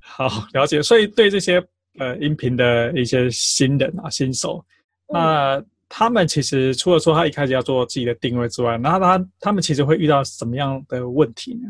[0.00, 0.82] 好，了解。
[0.82, 1.62] 所以对这些
[1.98, 4.64] 呃音频的一些新人啊新手，
[5.08, 5.56] 那。
[5.56, 11.68] 嗯他们其实除了说他一开始要做自己的定位之外，然后他他们其实会遇到什么样的问题呢？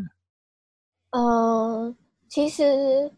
[1.12, 1.96] 嗯、呃，
[2.30, 3.10] 其实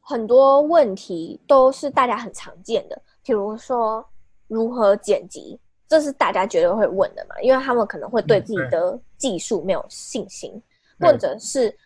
[0.00, 4.02] 很多问题都是大家很常见的，比如说
[4.48, 10.52] 如何剪辑，这是大家绝对会问的嘛，因为他们可能会对自己的技术没有信心，
[11.00, 11.76] 嗯、或者是。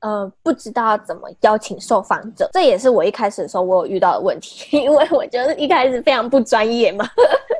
[0.00, 7.08] 呃，不知道怎么邀请受访者，这也是我一开始的时候我有遇到的问题， 因为我觉得一开始非常不专业嘛，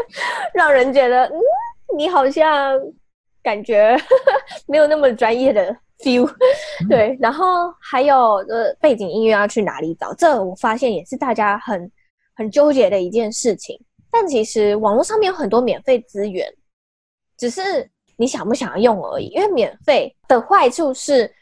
[0.53, 1.41] 让人觉得嗯，
[1.97, 2.79] 你好像
[3.43, 3.97] 感觉
[4.69, 6.31] 没有那么专业的 feel，
[6.89, 7.17] 对。
[7.21, 10.15] 然后还有呃，背景音乐要去哪里找？
[10.15, 11.91] 这我发现也是大家很
[12.35, 13.81] 很纠结的一件事情。
[14.11, 16.47] 但其实网络上面有很多免费资源，
[17.37, 19.27] 只是你想不想要用而已。
[19.27, 21.33] 因为免费的坏处是。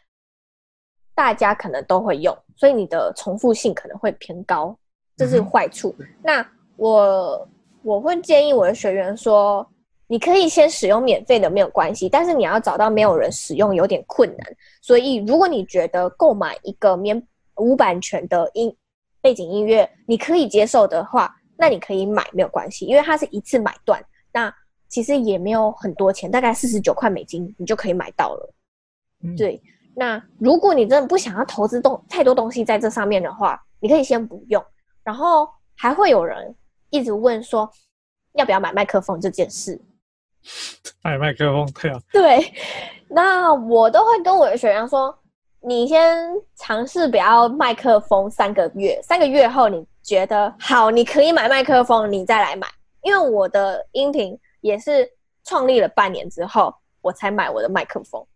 [1.16, 4.76] 大家可能都会用，所以你的重复性可能会偏高，
[5.16, 5.94] 这是坏处。
[6.00, 7.48] 嗯、那我
[7.84, 9.64] 我会建议我的学员说，
[10.14, 14.56] 你可以先使用免费的没有关系，但是你要找到没有人使用有点困难。
[14.80, 17.20] 所以如果你觉得购买一个免
[17.56, 18.72] 无版权的音
[19.20, 24.00] 背景音乐你可以接受的话，那你可以买没有关系，因为它是一次买断，
[24.32, 24.54] 那
[24.88, 28.54] 其实也没有很多钱，大概四十九块美金你就可以买到了。
[29.24, 29.60] 嗯、对。
[29.96, 34.64] 那如果你真的不想要投资东太多东西在这上面的话，你可以先不用。
[35.02, 36.54] 然后还会有人
[36.90, 37.68] 一直问说，
[38.34, 39.76] 要不要买麦克风这件事？
[41.02, 41.98] 买麦克风对啊。
[42.12, 42.52] 对，
[43.08, 45.16] 那我都会跟我的学员说，
[45.60, 52.66] 你先尝试不要麦克风三个月，三个月后你觉得好，你可以买麦克风，你再来买。
[53.02, 55.06] 因为我的音频也是
[55.44, 58.26] 创立了半年之后，我才买我的麦克风。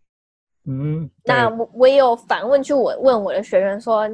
[0.66, 4.06] 嗯，那我我也有反问去我问我的学员说，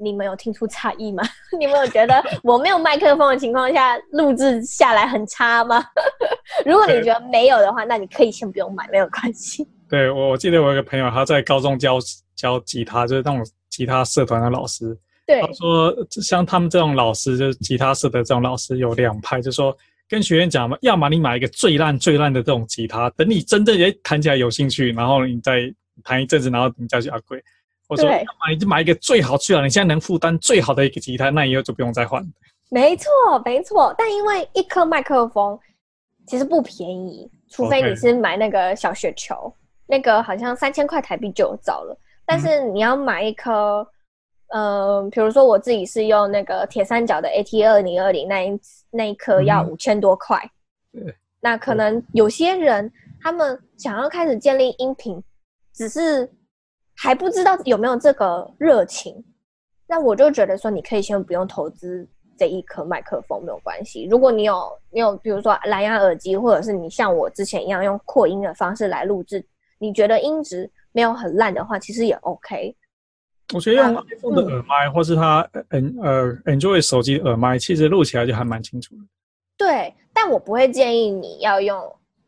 [0.00, 1.22] 你们有听出差异吗？
[1.58, 5.84] 你们有觉得我没有麦克风的情况下录制下来很差吗？
[6.64, 9.68] 如果你觉得没有的话，那你可以先不用买，没有关系。
[9.88, 11.98] 对，我我记得我有一个朋友他在高中教
[12.34, 14.96] 教吉他，就是那种吉他社团的老师。
[15.26, 19.76] 对，他说像他们这种老师，就是吉他社的这种老师有两派，就是说
[20.08, 25.72] 跟学员讲嘛，要么你买一个最烂最烂的这种吉他，等你真正也弹起来有兴趣，然后你再。
[26.02, 27.38] 弹一阵子，然后你再去阿贵，
[27.90, 32.24] 我说对买就买一个最好最好，你现在能负担最好的一个吉他，那以后就不用再换。
[32.70, 33.10] 没错，
[33.44, 33.92] 没错。
[33.98, 35.58] 但因为一颗麦克风
[36.28, 39.54] 其实不便宜，除非你是买那个小雪球，Okay.
[39.88, 41.98] 那个好像三千块台币就有找了。
[42.24, 43.84] 但是你要买一颗，
[44.54, 48.60] 嗯，呃、比如说我自己是用那个铁三角的 AT 二零二零那一
[48.90, 50.40] 那一颗要五千多块。
[50.92, 51.12] 对。
[51.40, 55.20] 那可能有些人他们想要开始建立音频。
[55.72, 56.28] 只是
[57.02, 59.24] 还不知道有没有这个热情，
[59.86, 64.06] 那我就觉得说，你可以先不用投资这一颗麦克风没有关系。
[64.10, 69.42] 如果你有你有，比如说蓝牙耳机，或者是你像我之前一样用扩音的方式来录制，
[69.78, 72.76] 你觉得音质没有很烂的话，其实也 OK。
[73.54, 75.40] 我觉得用 iPhone 的耳麦，嗯、或是它
[75.70, 79.00] N 呃 Android 手机耳麦，其实录起来就还蛮清楚的。
[79.56, 81.80] 对，但我不会建议你要用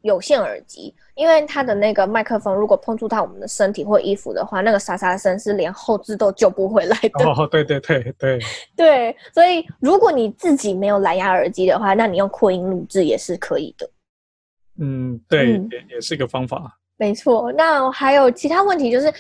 [0.03, 7.25] 有线耳机，因为它的那个麦克风如果碰触到我们的身体或衣服的话，那个沙沙声是连后置都救不回来的。
[7.25, 8.39] 哦，对对对对
[8.77, 13.89] 对，所以如果你自己没有蓝牙耳机的话，那你用扩音录制也是可以的。
[14.79, 16.79] 嗯，对，嗯、也也是个方法。
[16.97, 19.13] 没错，那还有其他问题就是。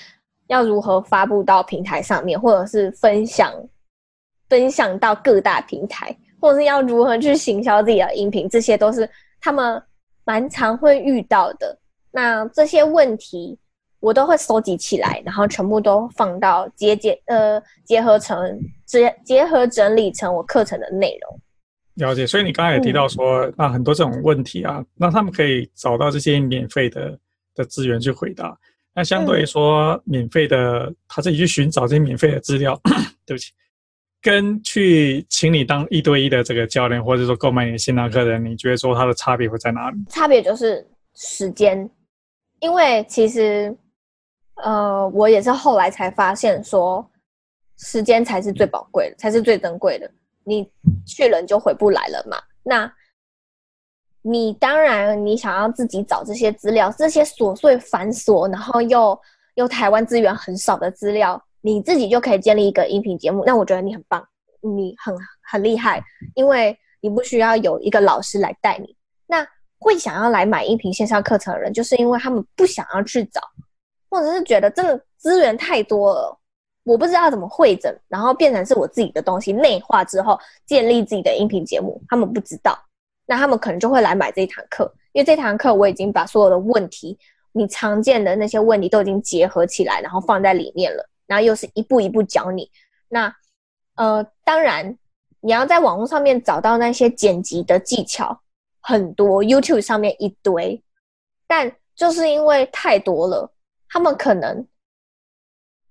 [0.48, 3.50] 要如何发布到平台上面，或者是分享
[4.50, 9.08] 分享到各大平台，或者是要如何去行销自己的音频，这些都是
[9.40, 9.82] 他们
[10.24, 11.78] 蛮常会遇到的。
[12.10, 13.58] 那这些问题
[14.00, 21.40] 我都会收集起来，然后全部都放到结结呃结合成结结合整理成我课程的内容。
[21.94, 27.18] 了解，所以你刚才也提到说，嗯、那很多这种问题啊，那他们可以找到这些免费的
[27.54, 28.58] 的资源去回答。
[28.94, 32.78] 那相对于说，免费的、嗯、他自己去寻找这些免费的资料，
[33.24, 33.52] 对不起，
[34.22, 39.96] 跟去请你当一对一的这个教练，或者说购买你的线上课程，你觉得说它的差别会在哪里？
[40.08, 41.90] 差别就是时间，
[42.60, 43.76] 因为其实，
[44.62, 47.04] 呃，我也是后来才发现说，
[47.78, 50.08] 时间才是最宝贵的，才是最珍贵的。
[50.44, 50.70] 你
[51.04, 52.36] 去了你就回不来了嘛。
[52.62, 52.92] 那
[54.22, 59.20] 你当然，你想要自己找这些资料，这些琐碎繁琐，然后又
[59.56, 63.42] 又台湾资源很少的资料，你自己就可以建立一个音频节目。
[63.46, 64.22] 那我觉得你很棒，
[64.60, 66.02] 你很很厉害，
[66.34, 68.94] 因为你不需要有一个老师来带你。
[69.26, 69.46] 那
[69.78, 73.40] 会想要来买音频线上课程的人，就是因为他们不想要去找，
[74.10, 76.38] 或者是觉得这个资源太多了，
[76.84, 82.78] 我不知道怎么汇整，然后变成是我自己的东西，内化之后建立自己的音频节目，他们不知道。
[83.24, 87.16] 那他们可能就会来买这一堂课，因为这堂课我已经把所有的问题，
[87.52, 92.70] 你常见的那些问题都已经结合起来，然后放在里面了，然后又是一步一步教你。
[93.08, 93.34] 那
[93.96, 94.96] 呃，当然
[95.40, 98.40] 你要在网络上面找到那些剪辑的技巧，
[98.80, 100.82] 很多 YouTube 上面一堆，
[101.46, 103.52] 但就是因为太多了，
[103.88, 104.66] 他们可能。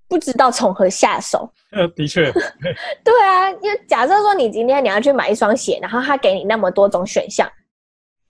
[0.08, 1.50] 不知道从何下手。
[1.72, 2.30] 呃，的确，
[3.02, 7.50] 对啊，因为假设说你今天你要去买一双鞋，然后他给你那么多种选项，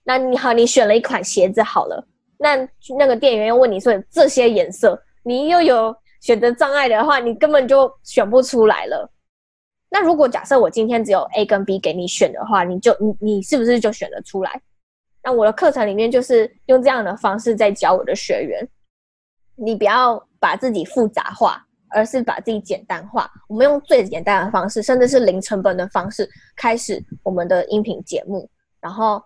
[0.04, 2.06] 那你好，你选了一款鞋子好了，
[2.38, 2.56] 那
[2.96, 5.92] 那个店员又问你说这些颜色，你又有
[6.22, 9.06] 选择障碍的话，你根本就选不出来了。
[9.90, 14.58] 那如果假设我今天只有 A 跟 B 给你选的话，你就你你是不是就选得出来？
[15.22, 18.66] 那我的课程里面就是用这样的方式在教我的学员，
[19.56, 21.62] 你不要把自己复杂化。
[21.94, 28.48] 而是把自己简单化，我们用最简单的方式，甚至是零成本的方式开始我们的音频节目。
[28.80, 29.22] 然后，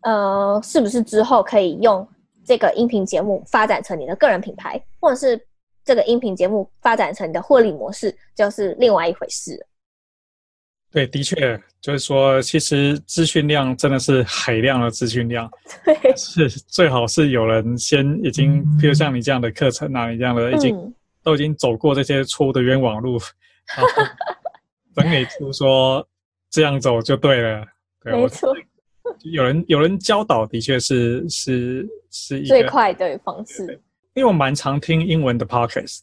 [0.00, 2.08] 呃，是不是之后可以用
[2.42, 5.38] 这个音频节目发展成你的个人品牌，或者是
[5.84, 9.66] 这个音频节目发展成的获利模式，就是另外一回事。
[10.90, 15.50] 对，的确，就是说，其实资讯量真的是海量的资讯量，
[15.84, 20.76] 对，是最好是有人先已经，比如像你这样的课程啊，你这样的已经。
[20.76, 23.16] 嗯都已经走过这些错误的冤枉路，
[23.76, 23.88] 然后
[24.96, 26.04] 整理出说
[26.50, 27.64] 这样走就对了。
[28.02, 28.52] 对，没错，
[29.32, 33.80] 有人有人教导，的确是是是一个最快的方式。
[34.14, 36.00] 因为我蛮常听英文的 podcast，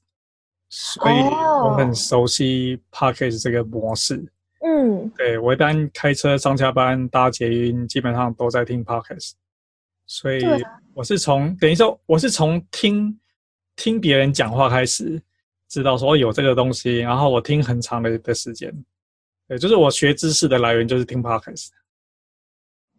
[0.69, 4.31] 所以我很熟悉 podcast 这个模式。
[4.65, 9.31] 嗯，对，我一般开车上下班搭捷运，基本上都在听 podcast，
[10.05, 10.41] 所以
[10.93, 13.19] 我是从等于说我是从听。
[13.81, 15.21] 听别人讲话开始，
[15.69, 18.69] 知道说有这个东西，然后我听很长的的时间，
[19.47, 21.69] 对，就是我学知识的来源就是听 Podcast。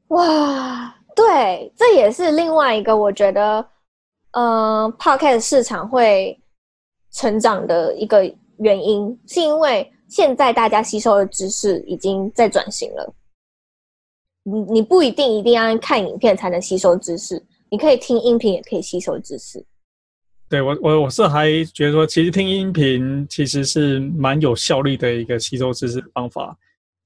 [0.06, 3.68] 哇，对，这也是另外一个我觉得，
[4.32, 6.38] 呃，Podcast 市场会
[7.12, 8.24] 成长的一个
[8.58, 13.14] 原因，是因为现在大家吸收的知识已经在转型了。
[14.42, 19.64] 你你不一定一定要看影片才能吸收知识，你可以听音频也可以吸收知识。
[20.48, 26.56] 对我，我我是还觉得说，其实听音频其实是蛮有效率的一个吸收知识的方法，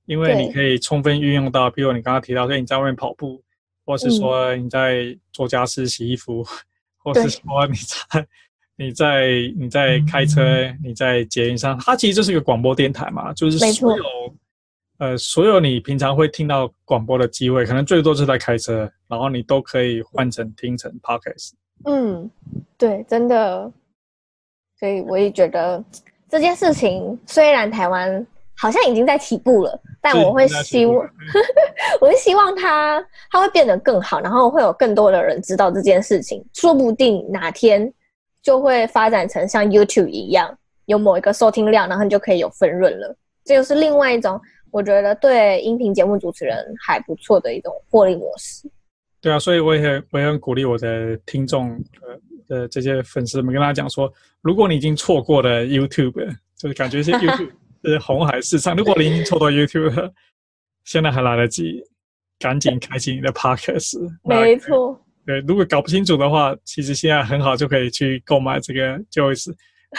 [0.06, 3.42] 因为你可以充分运用到，比如你刚刚提到说你在外面跑步，
[3.84, 6.46] 或是说你在做家事、洗衣服，嗯、
[7.04, 8.26] 或是说你在
[8.76, 10.42] 你在你在开车、
[10.82, 14.04] 你在捷运上，它其实就是一个广播电台嘛，就是所有
[14.98, 21.52] 呃所有你平常会听到广播的机会，可能最多是在开车，然后你都可以换成听成 Podcast。
[21.84, 22.30] 嗯，
[22.78, 23.70] 对，真的，
[24.78, 25.84] 所以我也觉得
[26.28, 28.26] 这件事情虽然台湾
[28.56, 30.96] 好像已经在起步了，但我会希望，
[32.00, 37.92] 我会希望它它会变得更好，然后会有更多的人知道这件事情，说不定哪天
[38.42, 43.16] 就会发展成像 YouTube 一样，有某一个收听量，然后你就可以有分润了。
[43.44, 44.40] 这就是另外一种
[44.70, 48.70] 我觉得对音频节目主持人还不错的一种获利模式。
[49.20, 51.70] 对啊，所以我也我也很鼓励我的听众
[52.02, 54.10] 呃的这些粉丝们，跟大家讲说，
[54.42, 56.26] 如果你已经错过了 YouTube，
[56.56, 57.50] 就是感觉是 YouTube。
[57.84, 58.74] 是红海市场。
[58.74, 60.12] 如果你已经错到 YouTube 了，
[60.84, 61.82] 现在还来得及，
[62.38, 63.98] 赶紧开启你的 Podcast。
[64.22, 65.00] 没错。
[65.26, 69.52] 对，如果搞不清楚的话，其实现在很好，就可以去购买这个 Joyce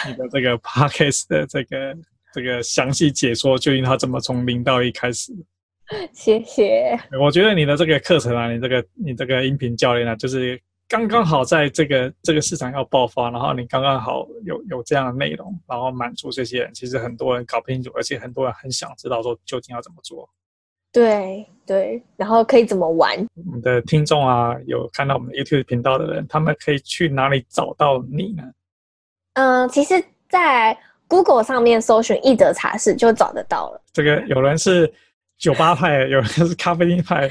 [0.06, 1.96] 你的这个 Podcast 的这个
[2.32, 5.32] 这个详细解说，究竟它怎么从零到一开始。
[6.12, 6.98] 谢谢。
[7.20, 10.60] 我觉得你的这个课程啊，你这个你这个音频教练啊，就是。
[10.88, 16.72] 刚刚好在这个这个市场要爆发，然后你刚刚好有有这样的内容，然后满足这些人。
[16.72, 20.28] 其实很多人搞不清楚，而且很多人很想知道说究竟要怎么做。
[20.92, 23.18] 对对，然后可以怎么玩？
[23.34, 28.42] 我们的听众啊，有看到我们 YouTube 频道的人，他们可以去哪里找到你呢？
[29.34, 30.78] 嗯、呃，其实，在
[31.08, 33.82] Google 上面搜寻“易德茶室”就找得到了。
[33.92, 34.90] 这个有人是
[35.36, 37.28] 酒吧派，有人是咖啡厅派。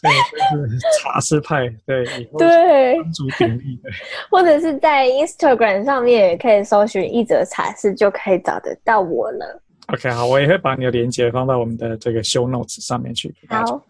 [0.00, 0.10] 对，
[0.52, 2.04] 就是茶室派，对，
[2.38, 3.90] 对，主鼎立的，
[4.30, 9.62] 或者是在 Instagram 上面也可以搜寻一则茶室，就可以找得到我了。
[9.88, 13.34] OK，好，我也会把你的链接放到我们的这个 Show Notes 上面去。
[13.48, 13.82] 好，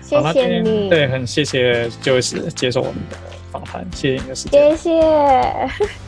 [0.00, 0.88] 谢谢你。
[0.90, 3.16] 对，很谢谢 Joyce 接受我们的
[3.50, 4.76] 访谈，谢谢你的时间。
[4.76, 6.03] 谢谢。